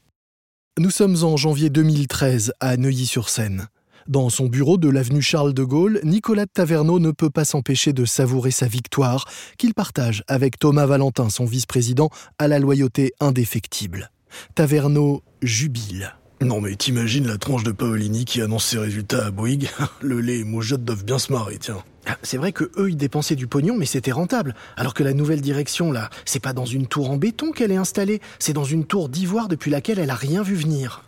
Nous 0.78 0.90
sommes 0.90 1.22
en 1.22 1.36
janvier 1.36 1.70
2013 1.70 2.52
à 2.60 2.76
Neuilly-sur-Seine. 2.76 3.68
Dans 4.06 4.28
son 4.28 4.46
bureau 4.46 4.76
de 4.76 4.90
l'avenue 4.90 5.22
Charles 5.22 5.54
de 5.54 5.64
Gaulle, 5.64 6.00
Nicolas 6.04 6.44
de 6.44 6.50
Taverneau 6.52 6.98
ne 6.98 7.10
peut 7.10 7.30
pas 7.30 7.46
s'empêcher 7.46 7.94
de 7.94 8.04
savourer 8.04 8.50
sa 8.50 8.66
victoire, 8.66 9.24
qu'il 9.56 9.72
partage 9.72 10.22
avec 10.28 10.58
Thomas 10.58 10.84
Valentin, 10.84 11.30
son 11.30 11.46
vice-président, 11.46 12.10
à 12.38 12.46
la 12.46 12.58
loyauté 12.58 13.14
indéfectible. 13.18 14.10
Taverneau 14.54 15.22
jubile. 15.42 16.14
Non 16.42 16.60
mais 16.60 16.76
t'imagines 16.76 17.26
la 17.26 17.38
tranche 17.38 17.62
de 17.62 17.72
Paolini 17.72 18.26
qui 18.26 18.42
annonce 18.42 18.66
ses 18.66 18.78
résultats 18.78 19.24
à 19.24 19.30
Bouygues? 19.30 19.70
Le 20.02 20.20
lait 20.20 20.40
et 20.40 20.44
Moujotte 20.44 20.84
doivent 20.84 21.04
bien 21.04 21.18
se 21.18 21.32
marrer, 21.32 21.56
tiens. 21.58 21.82
Ah, 22.06 22.18
c'est 22.22 22.36
vrai 22.36 22.52
que 22.52 22.70
eux 22.76 22.90
ils 22.90 22.98
dépensaient 22.98 23.36
du 23.36 23.46
pognon 23.46 23.76
mais 23.78 23.86
c'était 23.86 24.12
rentable. 24.12 24.54
Alors 24.76 24.92
que 24.92 25.02
la 25.02 25.14
nouvelle 25.14 25.40
direction 25.40 25.90
là, 25.90 26.10
c'est 26.26 26.42
pas 26.42 26.52
dans 26.52 26.66
une 26.66 26.86
tour 26.86 27.10
en 27.10 27.16
béton 27.16 27.52
qu'elle 27.52 27.72
est 27.72 27.76
installée, 27.76 28.20
c'est 28.38 28.52
dans 28.52 28.64
une 28.64 28.84
tour 28.84 29.08
d'ivoire 29.08 29.48
depuis 29.48 29.70
laquelle 29.70 29.98
elle 29.98 30.10
a 30.10 30.14
rien 30.14 30.42
vu 30.42 30.56
venir. 30.56 31.04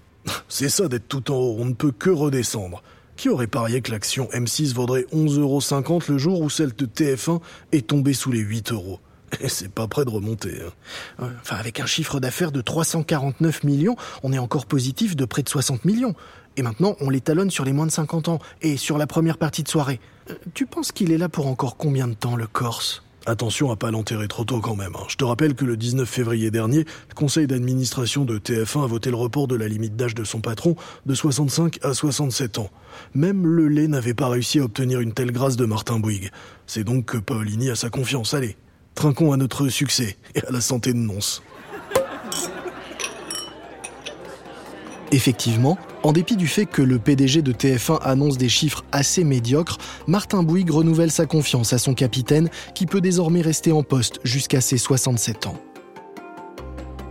C'est 0.48 0.68
ça 0.68 0.88
d'être 0.88 1.09
tout 1.09 1.30
en 1.30 1.37
haut, 1.37 1.56
on 1.59 1.64
ne 1.64 1.74
peut 1.74 1.92
que 1.92 2.11
redescendre. 2.11 2.82
Qui 3.16 3.30
aurait 3.30 3.46
parié 3.46 3.80
que 3.80 3.90
l'action 3.90 4.28
M6 4.32 4.74
vaudrait 4.74 5.06
11,50€ 5.12 6.12
le 6.12 6.18
jour 6.18 6.40
où 6.40 6.50
celle 6.50 6.74
de 6.74 6.87
TF1 6.87 7.40
est 7.72 7.87
tombée 7.87 8.12
sous 8.12 8.30
les 8.30 8.40
8 8.40 8.72
euros? 8.72 9.00
Et 9.40 9.48
c'est 9.48 9.70
pas 9.70 9.88
près 9.88 10.04
de 10.04 10.11
remonter. 10.11 10.61
Hein. 11.20 11.30
Enfin, 11.40 11.56
avec 11.56 11.80
un 11.80 11.87
chiffre 11.87 12.20
d'affaires 12.20 12.52
de 12.52 12.61
349 12.61 13.64
millions, 13.64 13.96
on 14.22 14.32
est 14.32 14.38
encore 14.38 14.66
positif 14.66 15.16
de 15.16 15.24
près 15.24 15.42
de 15.42 15.48
60 15.48 15.85
millions. 15.85 16.14
Et 16.56 16.62
maintenant, 16.62 16.96
on 17.00 17.11
les 17.11 17.20
talonne 17.20 17.50
sur 17.50 17.64
les 17.64 17.72
moins 17.72 17.87
de 17.87 17.90
50 17.90 18.28
ans 18.28 18.38
et 18.62 18.76
sur 18.76 18.98
la 18.98 19.06
première 19.06 19.38
partie 19.38 19.62
de 19.62 19.68
soirée. 19.68 20.00
Euh, 20.30 20.35
tu 20.54 20.66
penses 20.66 20.92
qu'il 20.92 21.11
est 21.11 21.18
là 21.18 21.28
pour 21.28 21.46
encore 21.46 21.76
combien 21.76 22.09
de 22.09 22.14
temps, 22.14 22.37
le 22.37 22.46
Corse? 22.46 23.02
Attention 23.28 23.72
à 23.72 23.76
pas 23.76 23.90
l'enterrer 23.90 24.28
trop 24.28 24.44
tôt 24.44 24.60
quand 24.60 24.76
même. 24.76 24.94
Hein. 24.94 25.04
Je 25.08 25.16
te 25.16 25.24
rappelle 25.24 25.54
que 25.56 25.64
le 25.64 25.76
19 25.76 26.08
février 26.08 26.52
dernier, 26.52 26.84
le 27.08 27.14
conseil 27.16 27.48
d'administration 27.48 28.24
de 28.24 28.38
TF1 28.38 28.84
a 28.84 28.86
voté 28.86 29.10
le 29.10 29.16
report 29.16 29.48
de 29.48 29.56
la 29.56 29.66
limite 29.66 29.96
d'âge 29.96 30.14
de 30.14 30.22
son 30.22 30.40
patron 30.40 30.76
de 31.06 31.12
65 31.12 31.80
à 31.82 31.92
67 31.92 32.58
ans. 32.58 32.70
Même 33.14 33.44
le 33.44 33.66
lait 33.66 33.88
n'avait 33.88 34.14
pas 34.14 34.28
réussi 34.28 34.60
à 34.60 34.62
obtenir 34.62 35.00
une 35.00 35.12
telle 35.12 35.32
grâce 35.32 35.56
de 35.56 35.66
Martin 35.66 35.98
Bouygues. 35.98 36.30
C'est 36.68 36.84
donc 36.84 37.06
que 37.06 37.16
Paulini 37.18 37.68
a 37.68 37.74
sa 37.74 37.90
confiance. 37.90 38.32
Allez, 38.32 38.56
trinquons 38.94 39.32
à 39.32 39.36
notre 39.36 39.68
succès 39.70 40.16
et 40.36 40.46
à 40.46 40.52
la 40.52 40.60
santé 40.60 40.92
de 40.92 40.98
Nonce. 40.98 41.42
Effectivement, 45.10 45.78
en 46.06 46.12
dépit 46.12 46.36
du 46.36 46.46
fait 46.46 46.66
que 46.66 46.82
le 46.82 47.00
PDG 47.00 47.42
de 47.42 47.52
TF1 47.52 48.00
annonce 48.00 48.38
des 48.38 48.48
chiffres 48.48 48.84
assez 48.92 49.24
médiocres, 49.24 49.78
Martin 50.06 50.44
Bouygues 50.44 50.70
renouvelle 50.70 51.10
sa 51.10 51.26
confiance 51.26 51.72
à 51.72 51.78
son 51.78 51.94
capitaine 51.94 52.48
qui 52.76 52.86
peut 52.86 53.00
désormais 53.00 53.40
rester 53.40 53.72
en 53.72 53.82
poste 53.82 54.20
jusqu'à 54.22 54.60
ses 54.60 54.78
67 54.78 55.46
ans. 55.48 55.56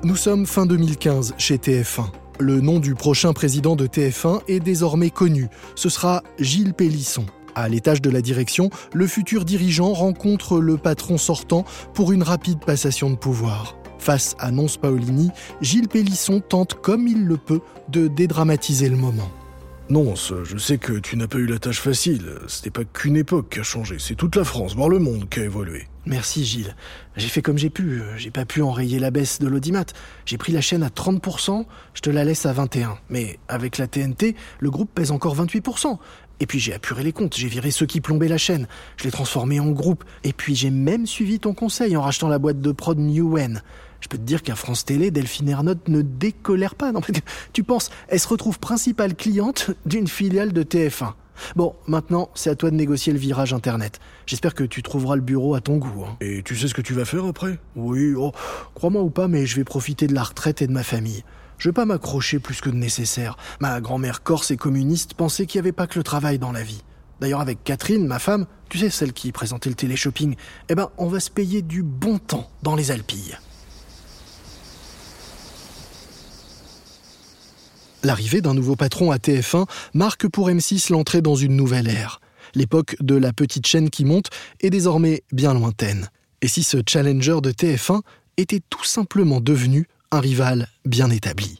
Nous 0.05 0.15
sommes 0.15 0.45
fin 0.45 0.65
2015 0.65 1.34
chez 1.38 1.58
TF1. 1.58 2.05
Le 2.39 2.62
nom 2.62 2.79
du 2.79 2.95
prochain 2.95 3.34
président 3.34 3.75
de 3.75 3.86
TF1 3.86 4.43
est 4.47 4.62
désormais 4.62 5.10
connu. 5.10 5.49
Ce 5.75 5.89
sera 5.89 6.23
Gilles 6.39 6.73
Pélisson. 6.73 7.25
À 7.53 7.67
l'étage 7.67 8.01
de 8.01 8.10
la 8.10 8.21
direction, 8.21 8.69
le 8.93 9.08
futur 9.08 9.43
dirigeant 9.43 9.91
rencontre 9.91 10.60
le 10.60 10.77
patron 10.77 11.17
sortant 11.17 11.65
pour 11.93 12.13
une 12.13 12.23
rapide 12.23 12.60
passation 12.60 13.10
de 13.10 13.15
pouvoir. 13.15 13.75
Face 14.06 14.36
à 14.38 14.52
Nonce 14.52 14.78
Paolini, 14.78 15.32
Gilles 15.62 15.88
Pélisson 15.88 16.39
tente 16.39 16.76
comme 16.76 17.08
il 17.08 17.26
le 17.26 17.38
peut 17.38 17.62
de 17.89 18.08
dédramatiser 18.08 18.88
le 18.88 18.98
moment. 18.98 19.32
Nonce, 19.89 20.32
je 20.44 20.60
sais 20.60 20.78
que 20.78 20.94
tu 20.94 21.18
n'as 21.18 21.26
pas 21.26 21.39
eu 21.39 21.48
la 21.48 21.58
tâche 21.58 21.80
facile. 21.80 22.34
Ce 22.46 22.63
n'est 22.63 22.70
pas 22.70 22.84
qu'une 22.84 23.18
époque 23.18 23.50
qui 23.50 23.62
a 23.62 23.63
changé, 23.63 23.96
c'est 23.98 24.13
toute 24.13 24.36
la 24.36 24.44
France, 24.44 24.76
voire 24.76 24.89
le 24.89 25.00
monde 25.00 25.28
qui 25.28 25.39
a 25.39 25.46
évolué. 25.46 25.88
Merci 26.06 26.46
Gilles. 26.46 26.76
J'ai 27.18 27.30
fait 27.30 27.41
comme 27.41 27.58
j'ai 27.58 27.72
pu. 27.72 28.04
J'ai 28.15 28.30
pas 28.30 28.46
pu 28.46 28.62
enrayer 28.62 29.00
la 29.00 29.10
baisse 29.10 29.39
de 29.39 29.48
l'audimat. 29.48 29.86
J'ai 30.28 30.38
pris 30.38 30.52
la 30.52 30.62
chaîne 30.62 30.84
à 30.84 30.89
30%, 30.89 31.65
je 31.96 32.02
te 32.02 32.12
la 32.12 32.24
laisse 32.24 32.46
à 32.46 32.54
21%. 32.54 32.98
Mais 33.10 33.39
avec 33.48 33.80
la 33.80 33.88
TNT, 33.88 34.36
le 34.60 34.70
groupe 34.70 34.91
pèse 34.94 35.10
encore 35.10 35.36
28%. 35.36 35.98
Et 36.39 36.46
puis 36.46 36.60
j'ai 36.60 36.74
apuré 36.74 37.02
les 37.02 37.13
comptes, 37.13 37.36
j'ai 37.36 37.48
viré 37.48 37.72
ceux 37.72 37.86
qui 37.86 38.02
plombaient 38.02 38.28
la 38.28 38.38
chaîne, 38.38 38.68
je 38.98 39.06
l'ai 39.06 39.12
transformé 39.12 39.60
en 39.62 39.72
groupe, 39.72 40.04
et 40.26 40.34
puis 40.34 40.54
j'ai 40.54 40.70
même 40.70 41.08
suivi 41.08 41.39
ton 41.39 41.54
conseil 41.54 41.96
en 41.96 42.02
rachetant 42.02 42.28
la 42.28 42.39
boîte 42.39 42.60
de 42.60 42.72
prod 42.74 43.00
Newen. 43.00 43.62
Je 44.06 44.08
peux 44.08 44.20
te 44.20 44.24
dire 44.24 44.44
qu'à 44.44 44.54
France 44.54 44.86
Télé, 44.86 45.10
Delphine 45.10 45.50
Ernotte 45.50 45.88
ne 45.88 46.04
décolère 46.04 46.76
pas. 46.76 46.91
Non, 46.91 47.02
tu 47.54 47.63
penses, 47.63 47.89
elle 48.08 48.20
se 48.20 48.28
retrouve 48.28 48.60
principale 48.60 49.15
cliente 49.15 49.72
d'une 49.88 50.08
filiale 50.08 50.54
de 50.54 50.62
TF1. 50.62 51.13
Bon, 51.56 51.74
maintenant, 51.88 52.30
c'est 52.36 52.52
à 52.52 52.56
toi 52.56 52.70
de 52.70 52.76
négocier 52.76 53.13
le 53.13 53.18
virage 53.18 53.52
Internet. 53.52 54.00
J'espère 54.28 54.54
que 54.54 54.63
tu 54.63 54.84
trouveras 54.84 55.15
le 55.15 55.24
bureau 55.24 55.56
à 55.56 55.60
ton 55.60 55.78
goût. 55.78 56.06
Hein. 56.06 56.18
Et 56.22 56.44
tu 56.44 56.56
sais 56.56 56.68
ce 56.68 56.76
que 56.76 56.84
tu 56.84 56.94
vas 56.94 57.04
faire 57.04 57.26
après? 57.26 57.58
Oui, 57.76 58.13
oh, 58.15 58.32
crois-moi 58.76 59.02
ou 59.02 59.10
pas, 59.10 59.28
mais 59.28 59.48
je 59.48 59.56
vais 59.56 59.63
profiter 59.63 60.06
de 60.06 60.13
la 60.13 60.22
retraite 60.22 60.62
et 60.62 60.68
de 60.68 60.72
ma 60.72 60.84
famille. 60.84 61.24
Je 61.58 61.70
vais 61.70 61.74
pas 61.74 61.86
m'accrocher 61.86 62.38
plus 62.38 62.62
que 62.62 62.70
de 62.70 62.76
nécessaire. 62.76 63.38
Ma 63.60 63.82
grand-mère 63.82 64.22
corse 64.22 64.52
et 64.52 64.56
communiste 64.56 65.15
pensait 65.15 65.48
qu'il 65.48 65.58
n'y 65.60 65.65
avait 65.65 65.72
pas 65.72 65.88
que 65.88 65.98
le 65.98 66.04
travail 66.04 66.38
dans 66.38 66.52
la 66.52 66.62
vie. 66.62 66.84
D'ailleurs, 67.22 67.41
avec 67.41 67.63
Catherine, 67.63 68.06
ma 68.06 68.20
femme, 68.20 68.46
tu 68.70 68.78
sais, 68.78 68.91
celle 68.91 69.13
qui 69.13 69.32
présentait 69.32 69.70
le 69.70 69.76
télé-shopping, 69.76 70.36
eh 70.70 70.76
ben, 70.76 70.91
on 71.00 71.08
va 71.08 71.20
se 71.20 71.32
payer 71.32 71.63
du 71.63 71.82
bon 71.82 72.20
temps 72.20 72.52
dans 72.62 72.76
les 72.76 72.91
Alpilles. 72.91 73.36
L'arrivée 78.06 78.41
d'un 78.41 78.54
nouveau 78.54 78.76
patron 78.76 79.10
à 79.10 79.18
TF1 79.18 79.65
marque 79.96 80.28
pour 80.28 80.48
M6 80.48 80.91
l'entrée 80.91 81.24
dans 81.24 81.34
une 81.34 81.56
nouvelle 81.56 81.88
ère. 81.88 82.22
L'époque 82.54 82.96
de 83.00 83.15
la 83.15 83.34
petite 83.34 83.65
chaîne 83.65 83.89
qui 83.89 84.06
monte 84.06 84.28
est 84.62 84.70
désormais 84.70 85.24
bien 85.32 85.56
lointaine. 85.56 86.10
Et 86.44 86.48
si 86.48 86.62
ce 86.62 86.78
challenger 86.88 87.41
de 87.41 87.52
TF1 87.52 88.02
était 88.38 88.62
tout 88.70 88.84
simplement 88.84 89.41
devenu 89.41 89.88
un 90.12 90.20
rival 90.20 90.68
bien 90.86 91.10
établi? 91.10 91.58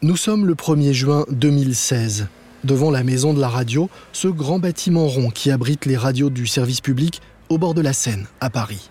Nous 0.00 0.16
sommes 0.16 0.46
le 0.46 0.54
1er 0.54 0.92
juin 0.94 1.26
2016. 1.30 2.28
Devant 2.64 2.90
la 2.90 3.04
maison 3.04 3.34
de 3.34 3.40
la 3.40 3.50
radio, 3.50 3.90
ce 4.14 4.28
grand 4.28 4.58
bâtiment 4.58 5.08
rond 5.08 5.28
qui 5.28 5.50
abrite 5.50 5.84
les 5.84 5.98
radios 5.98 6.30
du 6.30 6.46
service 6.46 6.80
public 6.80 7.20
au 7.50 7.58
bord 7.58 7.74
de 7.74 7.82
la 7.82 7.92
Seine, 7.92 8.26
à 8.40 8.48
Paris. 8.48 8.88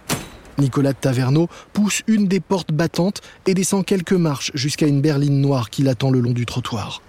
Nicolas 0.58 0.94
de 0.94 0.98
Taverneau 0.98 1.48
pousse 1.74 2.02
une 2.08 2.28
des 2.28 2.40
portes 2.40 2.72
battantes 2.72 3.22
et 3.46 3.54
descend 3.54 3.86
quelques 3.86 4.14
marches 4.14 4.52
jusqu'à 4.54 4.88
une 4.88 5.02
berline 5.02 5.40
noire 5.40 5.70
qui 5.70 5.84
l'attend 5.84 6.10
le 6.10 6.20
long 6.20 6.32
du 6.32 6.46
trottoir. 6.46 7.02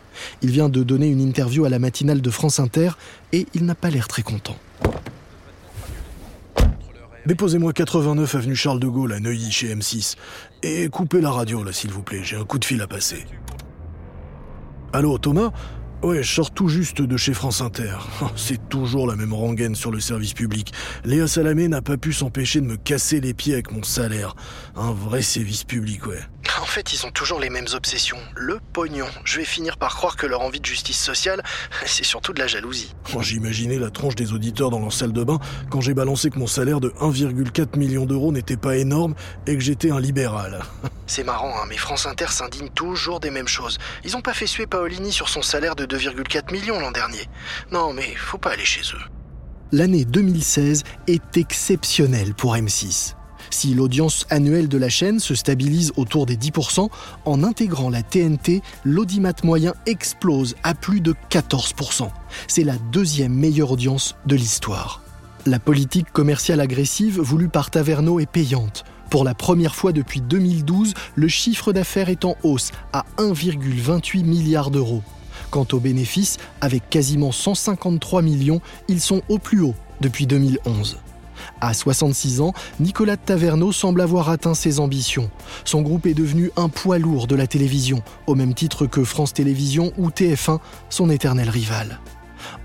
Il 0.42 0.50
vient 0.50 0.68
de 0.68 0.82
donner 0.82 1.08
une 1.08 1.20
interview 1.20 1.64
à 1.64 1.68
la 1.68 1.78
matinale 1.78 2.20
de 2.20 2.30
France 2.30 2.60
Inter 2.60 2.90
et 3.32 3.46
il 3.54 3.64
n'a 3.64 3.74
pas 3.74 3.90
l'air 3.90 4.08
très 4.08 4.22
content. 4.22 4.56
Déposez-moi 7.26 7.72
89 7.72 8.34
avenue 8.36 8.56
Charles 8.56 8.80
de 8.80 8.86
Gaulle 8.86 9.12
à 9.12 9.20
Neuilly 9.20 9.50
chez 9.50 9.74
M6. 9.74 10.16
Et 10.62 10.88
coupez 10.88 11.20
la 11.20 11.30
radio 11.30 11.62
là 11.62 11.72
s'il 11.72 11.90
vous 11.90 12.02
plaît, 12.02 12.22
j'ai 12.24 12.36
un 12.36 12.44
coup 12.44 12.58
de 12.58 12.64
fil 12.64 12.80
à 12.80 12.86
passer. 12.86 13.26
Allô 14.92 15.18
Thomas? 15.18 15.52
Ouais, 16.00 16.22
je 16.22 16.32
sors 16.32 16.52
tout 16.52 16.68
juste 16.68 17.02
de 17.02 17.16
chez 17.16 17.34
France 17.34 17.60
Inter. 17.60 17.96
C'est 18.36 18.68
toujours 18.68 19.08
la 19.08 19.16
même 19.16 19.34
rengaine 19.34 19.74
sur 19.74 19.90
le 19.90 19.98
service 19.98 20.32
public. 20.32 20.72
Léa 21.04 21.26
Salamé 21.26 21.66
n'a 21.66 21.82
pas 21.82 21.96
pu 21.96 22.12
s'empêcher 22.12 22.60
de 22.60 22.66
me 22.66 22.76
casser 22.76 23.20
les 23.20 23.34
pieds 23.34 23.54
avec 23.54 23.72
mon 23.72 23.82
salaire. 23.82 24.36
Un 24.76 24.92
vrai 24.92 25.22
service 25.22 25.64
public, 25.64 26.06
ouais. 26.06 26.20
En 26.60 26.66
fait, 26.66 26.92
ils 26.92 27.06
ont 27.06 27.10
toujours 27.10 27.38
les 27.38 27.50
mêmes 27.50 27.68
obsessions. 27.72 28.18
Le 28.34 28.58
pognon. 28.72 29.06
Je 29.24 29.38
vais 29.38 29.44
finir 29.44 29.76
par 29.76 29.94
croire 29.94 30.16
que 30.16 30.26
leur 30.26 30.40
envie 30.40 30.60
de 30.60 30.66
justice 30.66 30.98
sociale, 31.00 31.42
c'est 31.86 32.04
surtout 32.04 32.32
de 32.32 32.40
la 32.40 32.46
jalousie. 32.46 32.94
J'imaginais 33.20 33.78
la 33.78 33.90
tronche 33.90 34.16
des 34.16 34.32
auditeurs 34.32 34.70
dans 34.70 34.80
leur 34.80 34.92
salle 34.92 35.12
de 35.12 35.22
bain 35.22 35.38
quand 35.70 35.80
j'ai 35.80 35.94
balancé 35.94 36.30
que 36.30 36.38
mon 36.38 36.46
salaire 36.46 36.80
de 36.80 36.88
1,4 37.00 37.78
million 37.78 38.06
d'euros 38.06 38.32
n'était 38.32 38.56
pas 38.56 38.76
énorme 38.76 39.14
et 39.46 39.54
que 39.54 39.62
j'étais 39.62 39.90
un 39.90 40.00
libéral. 40.00 40.60
C'est 41.06 41.24
marrant, 41.24 41.54
hein, 41.56 41.66
mais 41.68 41.76
France 41.76 42.06
Inter 42.06 42.28
s'indigne 42.28 42.68
toujours 42.70 43.20
des 43.20 43.30
mêmes 43.30 43.48
choses. 43.48 43.78
Ils 44.04 44.16
ont 44.16 44.20
pas 44.20 44.34
fait 44.34 44.46
suer 44.46 44.66
Paolini 44.66 45.12
sur 45.12 45.28
son 45.28 45.42
salaire 45.42 45.76
de 45.76 45.86
2,4 45.86 46.52
millions 46.52 46.80
l'an 46.80 46.90
dernier. 46.90 47.28
Non, 47.70 47.92
mais 47.92 48.14
faut 48.16 48.38
pas 48.38 48.50
aller 48.50 48.64
chez 48.64 48.82
eux. 48.94 49.02
L'année 49.70 50.04
2016 50.04 50.82
est 51.06 51.36
exceptionnelle 51.36 52.34
pour 52.34 52.56
M6. 52.56 53.14
Si 53.50 53.74
l'audience 53.74 54.26
annuelle 54.30 54.68
de 54.68 54.78
la 54.78 54.88
chaîne 54.88 55.20
se 55.20 55.34
stabilise 55.34 55.92
autour 55.96 56.26
des 56.26 56.36
10%, 56.36 56.88
en 57.24 57.42
intégrant 57.42 57.90
la 57.90 58.02
TNT, 58.02 58.62
l'audimat 58.84 59.32
moyen 59.44 59.74
explose 59.86 60.54
à 60.62 60.74
plus 60.74 61.00
de 61.00 61.14
14%. 61.30 62.08
C'est 62.46 62.64
la 62.64 62.76
deuxième 62.92 63.32
meilleure 63.32 63.72
audience 63.72 64.16
de 64.26 64.36
l'histoire. 64.36 65.02
La 65.46 65.58
politique 65.58 66.12
commerciale 66.12 66.60
agressive 66.60 67.20
voulue 67.20 67.48
par 67.48 67.70
Taverneau 67.70 68.20
est 68.20 68.26
payante. 68.26 68.84
Pour 69.10 69.24
la 69.24 69.34
première 69.34 69.74
fois 69.74 69.92
depuis 69.92 70.20
2012, 70.20 70.92
le 71.14 71.28
chiffre 71.28 71.72
d'affaires 71.72 72.10
est 72.10 72.24
en 72.26 72.36
hausse 72.42 72.72
à 72.92 73.06
1,28 73.16 74.24
milliard 74.24 74.70
d'euros. 74.70 75.02
Quant 75.50 75.66
aux 75.72 75.80
bénéfices, 75.80 76.36
avec 76.60 76.90
quasiment 76.90 77.32
153 77.32 78.20
millions, 78.20 78.60
ils 78.88 79.00
sont 79.00 79.22
au 79.28 79.38
plus 79.38 79.62
haut 79.62 79.74
depuis 80.00 80.26
2011. 80.26 80.98
À 81.60 81.74
66 81.74 82.40
ans, 82.40 82.52
Nicolas 82.78 83.16
Taverneau 83.16 83.72
semble 83.72 84.00
avoir 84.00 84.28
atteint 84.28 84.54
ses 84.54 84.80
ambitions. 84.80 85.30
Son 85.64 85.82
groupe 85.82 86.06
est 86.06 86.14
devenu 86.14 86.50
un 86.56 86.68
poids 86.68 86.98
lourd 86.98 87.26
de 87.26 87.34
la 87.34 87.46
télévision, 87.46 88.02
au 88.26 88.34
même 88.34 88.54
titre 88.54 88.86
que 88.86 89.02
France 89.04 89.32
Télévisions 89.32 89.92
ou 89.98 90.10
TF1, 90.10 90.60
son 90.88 91.10
éternel 91.10 91.50
rival. 91.50 92.00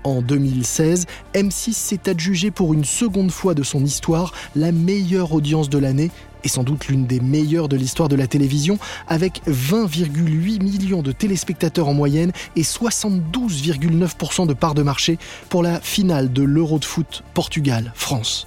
En 0.04 0.22
2016, 0.22 1.06
M6 1.34 1.72
s'est 1.72 2.08
adjugé 2.08 2.50
pour 2.50 2.74
une 2.74 2.84
seconde 2.84 3.30
fois 3.30 3.54
de 3.54 3.62
son 3.62 3.84
histoire 3.84 4.32
la 4.54 4.70
meilleure 4.70 5.32
audience 5.32 5.68
de 5.68 5.78
l'année 5.78 6.10
et 6.44 6.48
sans 6.48 6.62
doute 6.62 6.88
l'une 6.88 7.06
des 7.06 7.20
meilleures 7.20 7.68
de 7.68 7.76
l'histoire 7.76 8.08
de 8.08 8.16
la 8.16 8.26
télévision, 8.26 8.78
avec 9.08 9.40
20,8 9.48 10.62
millions 10.62 11.02
de 11.02 11.10
téléspectateurs 11.10 11.88
en 11.88 11.94
moyenne 11.94 12.32
et 12.54 12.62
72,9% 12.62 14.46
de 14.46 14.52
part 14.52 14.74
de 14.74 14.82
marché 14.82 15.18
pour 15.48 15.62
la 15.62 15.80
finale 15.80 16.32
de 16.32 16.42
l'Euro 16.42 16.78
de 16.78 16.84
foot 16.84 17.22
Portugal-France. 17.32 18.46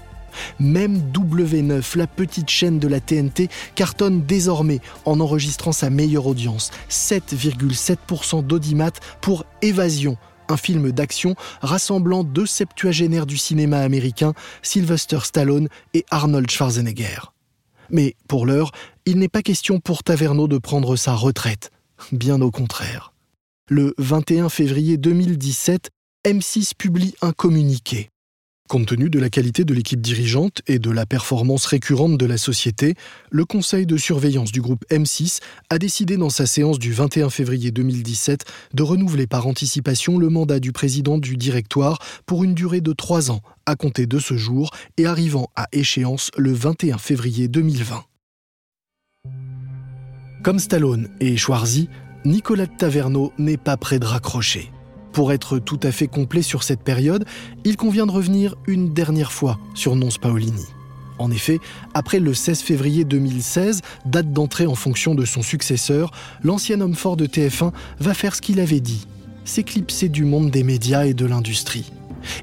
Même 0.59 0.99
W9, 1.11 1.97
la 1.97 2.07
petite 2.07 2.49
chaîne 2.49 2.79
de 2.79 2.87
la 2.87 2.99
TNT, 2.99 3.49
cartonne 3.75 4.23
désormais 4.25 4.79
en 5.05 5.19
enregistrant 5.19 5.71
sa 5.71 5.89
meilleure 5.89 6.27
audience, 6.27 6.71
7,7% 6.89 8.45
d'audimat 8.45 8.91
pour 9.21 9.45
Évasion, 9.61 10.17
un 10.49 10.57
film 10.57 10.91
d'action 10.91 11.35
rassemblant 11.61 12.23
deux 12.23 12.45
septuagénaires 12.45 13.25
du 13.25 13.37
cinéma 13.37 13.79
américain, 13.79 14.33
Sylvester 14.61 15.19
Stallone 15.23 15.67
et 15.93 16.05
Arnold 16.09 16.49
Schwarzenegger. 16.49 17.19
Mais 17.89 18.15
pour 18.27 18.45
l'heure, 18.45 18.71
il 19.05 19.17
n'est 19.17 19.29
pas 19.29 19.41
question 19.41 19.79
pour 19.79 20.03
Taverneau 20.03 20.47
de 20.47 20.57
prendre 20.57 20.95
sa 20.95 21.13
retraite. 21.13 21.71
Bien 22.11 22.41
au 22.41 22.51
contraire. 22.51 23.13
Le 23.69 23.93
21 23.97 24.49
février 24.49 24.97
2017, 24.97 25.89
M6 26.25 26.71
publie 26.77 27.15
un 27.21 27.31
communiqué. 27.31 28.09
Compte 28.67 28.87
tenu 28.87 29.09
de 29.09 29.17
la 29.17 29.29
qualité 29.29 29.63
de 29.63 29.73
l'équipe 29.73 30.01
dirigeante 30.01 30.61
et 30.67 30.77
de 30.77 30.91
la 30.91 31.05
performance 31.05 31.65
récurrente 31.65 32.17
de 32.17 32.25
la 32.25 32.37
société, 32.37 32.95
le 33.31 33.45
conseil 33.45 33.85
de 33.85 33.95
surveillance 33.95 34.51
du 34.51 34.61
groupe 34.61 34.83
M6 34.91 35.39
a 35.69 35.79
décidé 35.79 36.17
dans 36.17 36.29
sa 36.29 36.45
séance 36.45 36.77
du 36.77 36.91
21 36.91 37.29
février 37.29 37.71
2017 37.71 38.43
de 38.73 38.83
renouveler 38.83 39.25
par 39.25 39.47
anticipation 39.47 40.17
le 40.17 40.27
mandat 40.27 40.59
du 40.59 40.73
président 40.73 41.17
du 41.17 41.37
directoire 41.37 41.99
pour 42.25 42.43
une 42.43 42.53
durée 42.53 42.81
de 42.81 42.91
trois 42.91 43.31
ans 43.31 43.39
à 43.65 43.77
compter 43.77 44.05
de 44.05 44.19
ce 44.19 44.35
jour 44.35 44.71
et 44.97 45.05
arrivant 45.05 45.47
à 45.55 45.67
échéance 45.71 46.29
le 46.37 46.51
21 46.51 46.97
février 46.97 47.47
2020. 47.47 48.03
Comme 50.43 50.59
Stallone 50.59 51.09
et 51.21 51.37
Schwarzy, 51.37 51.87
Nicolas 52.25 52.67
Taverneau 52.67 53.31
n'est 53.37 53.55
pas 53.55 53.77
prêt 53.77 53.99
de 53.99 54.05
raccrocher. 54.05 54.71
Pour 55.17 55.31
être 55.31 55.57
tout 55.57 55.79
à 55.81 55.91
fait 55.91 56.07
complet 56.07 56.43
sur 56.43 56.61
cette 56.61 56.83
période, 56.83 57.25
il 57.65 57.75
convient 57.75 58.05
de 58.05 58.11
revenir 58.11 58.53
une 58.67 58.93
dernière 58.93 59.31
fois 59.31 59.57
sur 59.73 59.95
Nonce 59.95 60.19
Paolini. 60.19 60.67
En 61.17 61.31
effet, 61.31 61.57
après 61.95 62.19
le 62.19 62.35
16 62.35 62.61
février 62.61 63.03
2016, 63.03 63.81
date 64.05 64.31
d'entrée 64.31 64.67
en 64.67 64.75
fonction 64.75 65.15
de 65.15 65.25
son 65.25 65.41
successeur, 65.41 66.11
l'ancien 66.43 66.81
homme 66.81 66.93
fort 66.93 67.17
de 67.17 67.25
TF1 67.25 67.71
va 67.99 68.13
faire 68.13 68.35
ce 68.35 68.41
qu'il 68.41 68.59
avait 68.59 68.79
dit, 68.79 69.07
s'éclipser 69.43 70.07
du 70.07 70.23
monde 70.23 70.51
des 70.51 70.61
médias 70.61 71.07
et 71.07 71.15
de 71.15 71.25
l'industrie. 71.25 71.91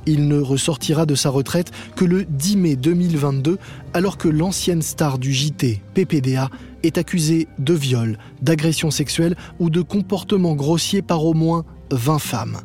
Il 0.04 0.26
ne 0.26 0.40
ressortira 0.40 1.06
de 1.06 1.14
sa 1.14 1.30
retraite 1.30 1.70
que 1.94 2.04
le 2.04 2.24
10 2.24 2.56
mai 2.56 2.74
2022, 2.74 3.56
alors 3.92 4.18
que 4.18 4.26
l'ancienne 4.26 4.82
star 4.82 5.20
du 5.20 5.32
JT, 5.32 5.80
PPDA, 5.94 6.50
est 6.82 6.98
accusée 6.98 7.46
de 7.60 7.72
viol, 7.72 8.18
d'agression 8.42 8.90
sexuelle 8.90 9.36
ou 9.60 9.70
de 9.70 9.80
comportement 9.80 10.56
grossier 10.56 11.02
par 11.02 11.24
au 11.24 11.34
moins 11.34 11.64
20 11.94 12.18
femmes. 12.18 12.58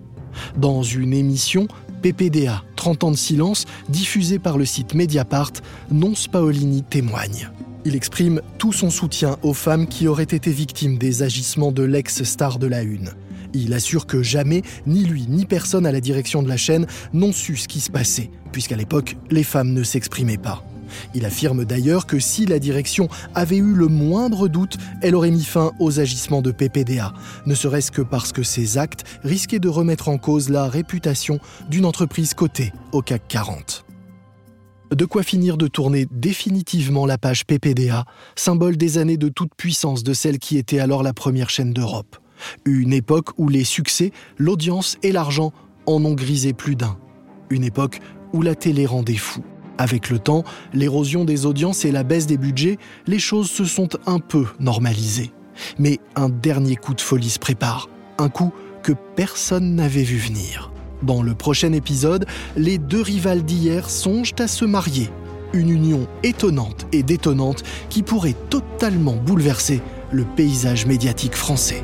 Dans 0.57 0.83
une 0.83 1.13
émission, 1.13 1.67
PPDA, 2.01 2.63
30 2.75 3.03
ans 3.03 3.11
de 3.11 3.17
silence, 3.17 3.65
diffusée 3.89 4.39
par 4.39 4.57
le 4.57 4.65
site 4.65 4.93
Mediapart, 4.93 5.51
Nonce 5.91 6.27
Paolini 6.27 6.83
témoigne. 6.83 7.49
Il 7.85 7.95
exprime 7.95 8.41
tout 8.57 8.73
son 8.73 8.89
soutien 8.89 9.37
aux 9.41 9.53
femmes 9.53 9.87
qui 9.87 10.07
auraient 10.07 10.23
été 10.23 10.51
victimes 10.51 10.97
des 10.97 11.23
agissements 11.23 11.71
de 11.71 11.83
l'ex-star 11.83 12.59
de 12.59 12.67
la 12.67 12.81
Une. 12.83 13.11
Il 13.53 13.73
assure 13.73 14.05
que 14.05 14.21
jamais, 14.21 14.61
ni 14.85 15.05
lui 15.05 15.25
ni 15.27 15.45
personne 15.45 15.85
à 15.85 15.91
la 15.91 16.01
direction 16.01 16.43
de 16.43 16.49
la 16.49 16.57
chaîne 16.57 16.85
n'ont 17.13 17.31
su 17.31 17.57
ce 17.57 17.67
qui 17.67 17.79
se 17.79 17.89
passait, 17.89 18.29
puisqu'à 18.51 18.75
l'époque, 18.75 19.15
les 19.31 19.43
femmes 19.43 19.73
ne 19.73 19.83
s'exprimaient 19.83 20.37
pas. 20.37 20.63
Il 21.13 21.25
affirme 21.25 21.65
d'ailleurs 21.65 22.05
que 22.05 22.19
si 22.19 22.45
la 22.45 22.59
direction 22.59 23.07
avait 23.35 23.57
eu 23.57 23.73
le 23.73 23.87
moindre 23.87 24.47
doute, 24.47 24.77
elle 25.01 25.15
aurait 25.15 25.31
mis 25.31 25.43
fin 25.43 25.71
aux 25.79 25.99
agissements 25.99 26.41
de 26.41 26.51
PPDA, 26.51 27.13
ne 27.45 27.55
serait-ce 27.55 27.91
que 27.91 28.01
parce 28.01 28.31
que 28.31 28.43
ces 28.43 28.77
actes 28.77 29.05
risquaient 29.23 29.59
de 29.59 29.69
remettre 29.69 30.09
en 30.09 30.17
cause 30.17 30.49
la 30.49 30.67
réputation 30.67 31.39
d'une 31.69 31.85
entreprise 31.85 32.33
cotée 32.33 32.73
au 32.91 33.01
CAC 33.01 33.27
40. 33.27 33.85
De 34.91 35.05
quoi 35.05 35.21
finir 35.21 35.57
de 35.57 35.67
tourner 35.67 36.07
définitivement 36.09 37.05
la 37.05 37.19
page 37.19 37.45
PPDA, 37.45 38.05
symbole 38.35 38.75
des 38.75 38.97
années 38.97 39.17
de 39.17 39.29
toute 39.29 39.53
puissance 39.55 40.03
de 40.03 40.13
celle 40.13 40.39
qui 40.39 40.57
était 40.57 40.79
alors 40.79 41.03
la 41.03 41.13
première 41.13 41.51
chaîne 41.51 41.73
d'Europe. 41.73 42.17
Une 42.65 42.93
époque 42.93 43.29
où 43.37 43.49
les 43.49 43.63
succès, 43.63 44.11
l'audience 44.37 44.97
et 45.03 45.11
l'argent 45.11 45.53
en 45.85 46.03
ont 46.05 46.15
grisé 46.15 46.53
plus 46.53 46.75
d'un. 46.75 46.97
Une 47.51 47.63
époque 47.63 47.99
où 48.33 48.41
la 48.41 48.55
télé 48.55 48.87
rendait 48.87 49.15
fou. 49.15 49.43
Avec 49.79 50.09
le 50.09 50.19
temps, 50.19 50.43
l'érosion 50.73 51.23
des 51.23 51.45
audiences 51.45 51.85
et 51.85 51.91
la 51.91 52.03
baisse 52.03 52.27
des 52.27 52.37
budgets, 52.37 52.77
les 53.07 53.17
choses 53.17 53.49
se 53.49 53.63
sont 53.63 53.87
un 54.05 54.19
peu 54.19 54.45
normalisées. 54.59 55.31
Mais 55.79 55.99
un 56.17 56.27
dernier 56.27 56.75
coup 56.75 56.93
de 56.93 57.01
folie 57.01 57.29
se 57.29 57.39
prépare, 57.39 57.87
un 58.17 58.27
coup 58.27 58.51
que 58.83 58.91
personne 59.15 59.75
n'avait 59.75 60.03
vu 60.03 60.17
venir. 60.17 60.71
Dans 61.01 61.23
le 61.23 61.33
prochain 61.33 61.71
épisode, 61.71 62.25
les 62.57 62.77
deux 62.77 63.01
rivales 63.01 63.43
d'hier 63.43 63.89
songent 63.89 64.35
à 64.39 64.49
se 64.49 64.65
marier. 64.65 65.09
Une 65.53 65.69
union 65.69 66.07
étonnante 66.23 66.85
et 66.91 67.01
détonnante 67.01 67.63
qui 67.89 68.03
pourrait 68.03 68.35
totalement 68.49 69.15
bouleverser 69.15 69.81
le 70.11 70.25
paysage 70.25 70.87
médiatique 70.87 71.35
français. 71.35 71.83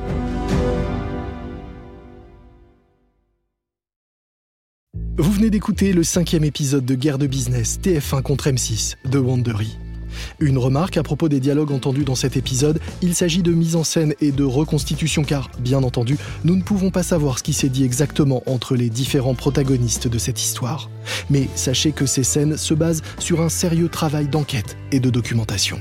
Vous 5.18 5.32
venez 5.32 5.50
d'écouter 5.50 5.94
le 5.94 6.04
cinquième 6.04 6.44
épisode 6.44 6.84
de 6.84 6.94
Guerre 6.94 7.18
de 7.18 7.26
business 7.26 7.80
TF1 7.82 8.22
contre 8.22 8.50
M6 8.50 8.96
de 9.10 9.18
Wandery. 9.18 9.78
Une 10.42 10.58
remarque 10.58 10.98
à 10.98 11.04
propos 11.04 11.30
des 11.30 11.40
dialogues 11.40 11.72
entendus 11.72 12.04
dans 12.04 12.16
cet 12.16 12.36
épisode, 12.36 12.82
il 13.02 13.16
s'agit 13.16 13.42
de 13.42 13.54
mise 13.54 13.78
en 13.78 13.86
scène 13.86 14.14
et 14.20 14.34
de 14.34 14.44
reconstitution 14.44 15.24
car, 15.24 15.50
bien 15.58 15.84
entendu, 15.84 16.18
nous 16.44 16.58
ne 16.58 16.62
pouvons 16.62 16.92
pas 16.92 17.02
savoir 17.02 17.40
ce 17.40 17.44
qui 17.44 17.54
s'est 17.54 17.70
dit 17.70 17.86
exactement 17.86 18.44
entre 18.46 18.76
les 18.76 18.90
différents 18.90 19.36
protagonistes 19.36 20.10
de 20.10 20.18
cette 20.18 20.42
histoire. 20.42 20.90
Mais 21.30 21.48
sachez 21.56 21.94
que 21.94 22.06
ces 22.06 22.26
scènes 22.26 22.58
se 22.58 22.74
basent 22.74 23.02
sur 23.18 23.40
un 23.40 23.50
sérieux 23.50 23.88
travail 23.88 24.28
d'enquête 24.28 24.76
et 24.92 25.00
de 25.00 25.10
documentation. 25.10 25.80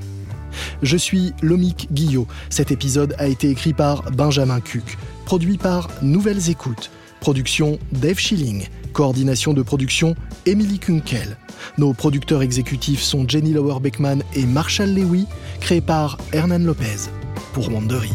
Je 0.80 0.96
suis 0.96 1.32
Lomique 1.42 1.88
Guillot. 1.90 2.28
Cet 2.50 2.70
épisode 2.70 3.16
a 3.18 3.26
été 3.26 3.50
écrit 3.50 3.72
par 3.72 4.12
Benjamin 4.12 4.60
Cuc, 4.60 4.96
produit 5.24 5.58
par 5.58 5.88
Nouvelles 6.02 6.50
Écoutes, 6.50 6.92
production 7.18 7.80
Dave 7.90 8.20
Schilling, 8.20 8.68
Coordination 8.94 9.52
de 9.52 9.62
production, 9.62 10.14
Émilie 10.46 10.78
Kunkel. 10.78 11.36
Nos 11.78 11.92
producteurs 11.92 12.42
exécutifs 12.42 13.02
sont 13.02 13.28
Jenny 13.28 13.52
Lower 13.52 13.80
Beckman 13.80 14.22
et 14.34 14.46
Marshall 14.46 14.94
Lewy, 14.94 15.26
créés 15.60 15.80
par 15.80 16.16
Hernan 16.32 16.60
Lopez 16.60 17.10
pour 17.52 17.70
Wandery. 17.70 18.12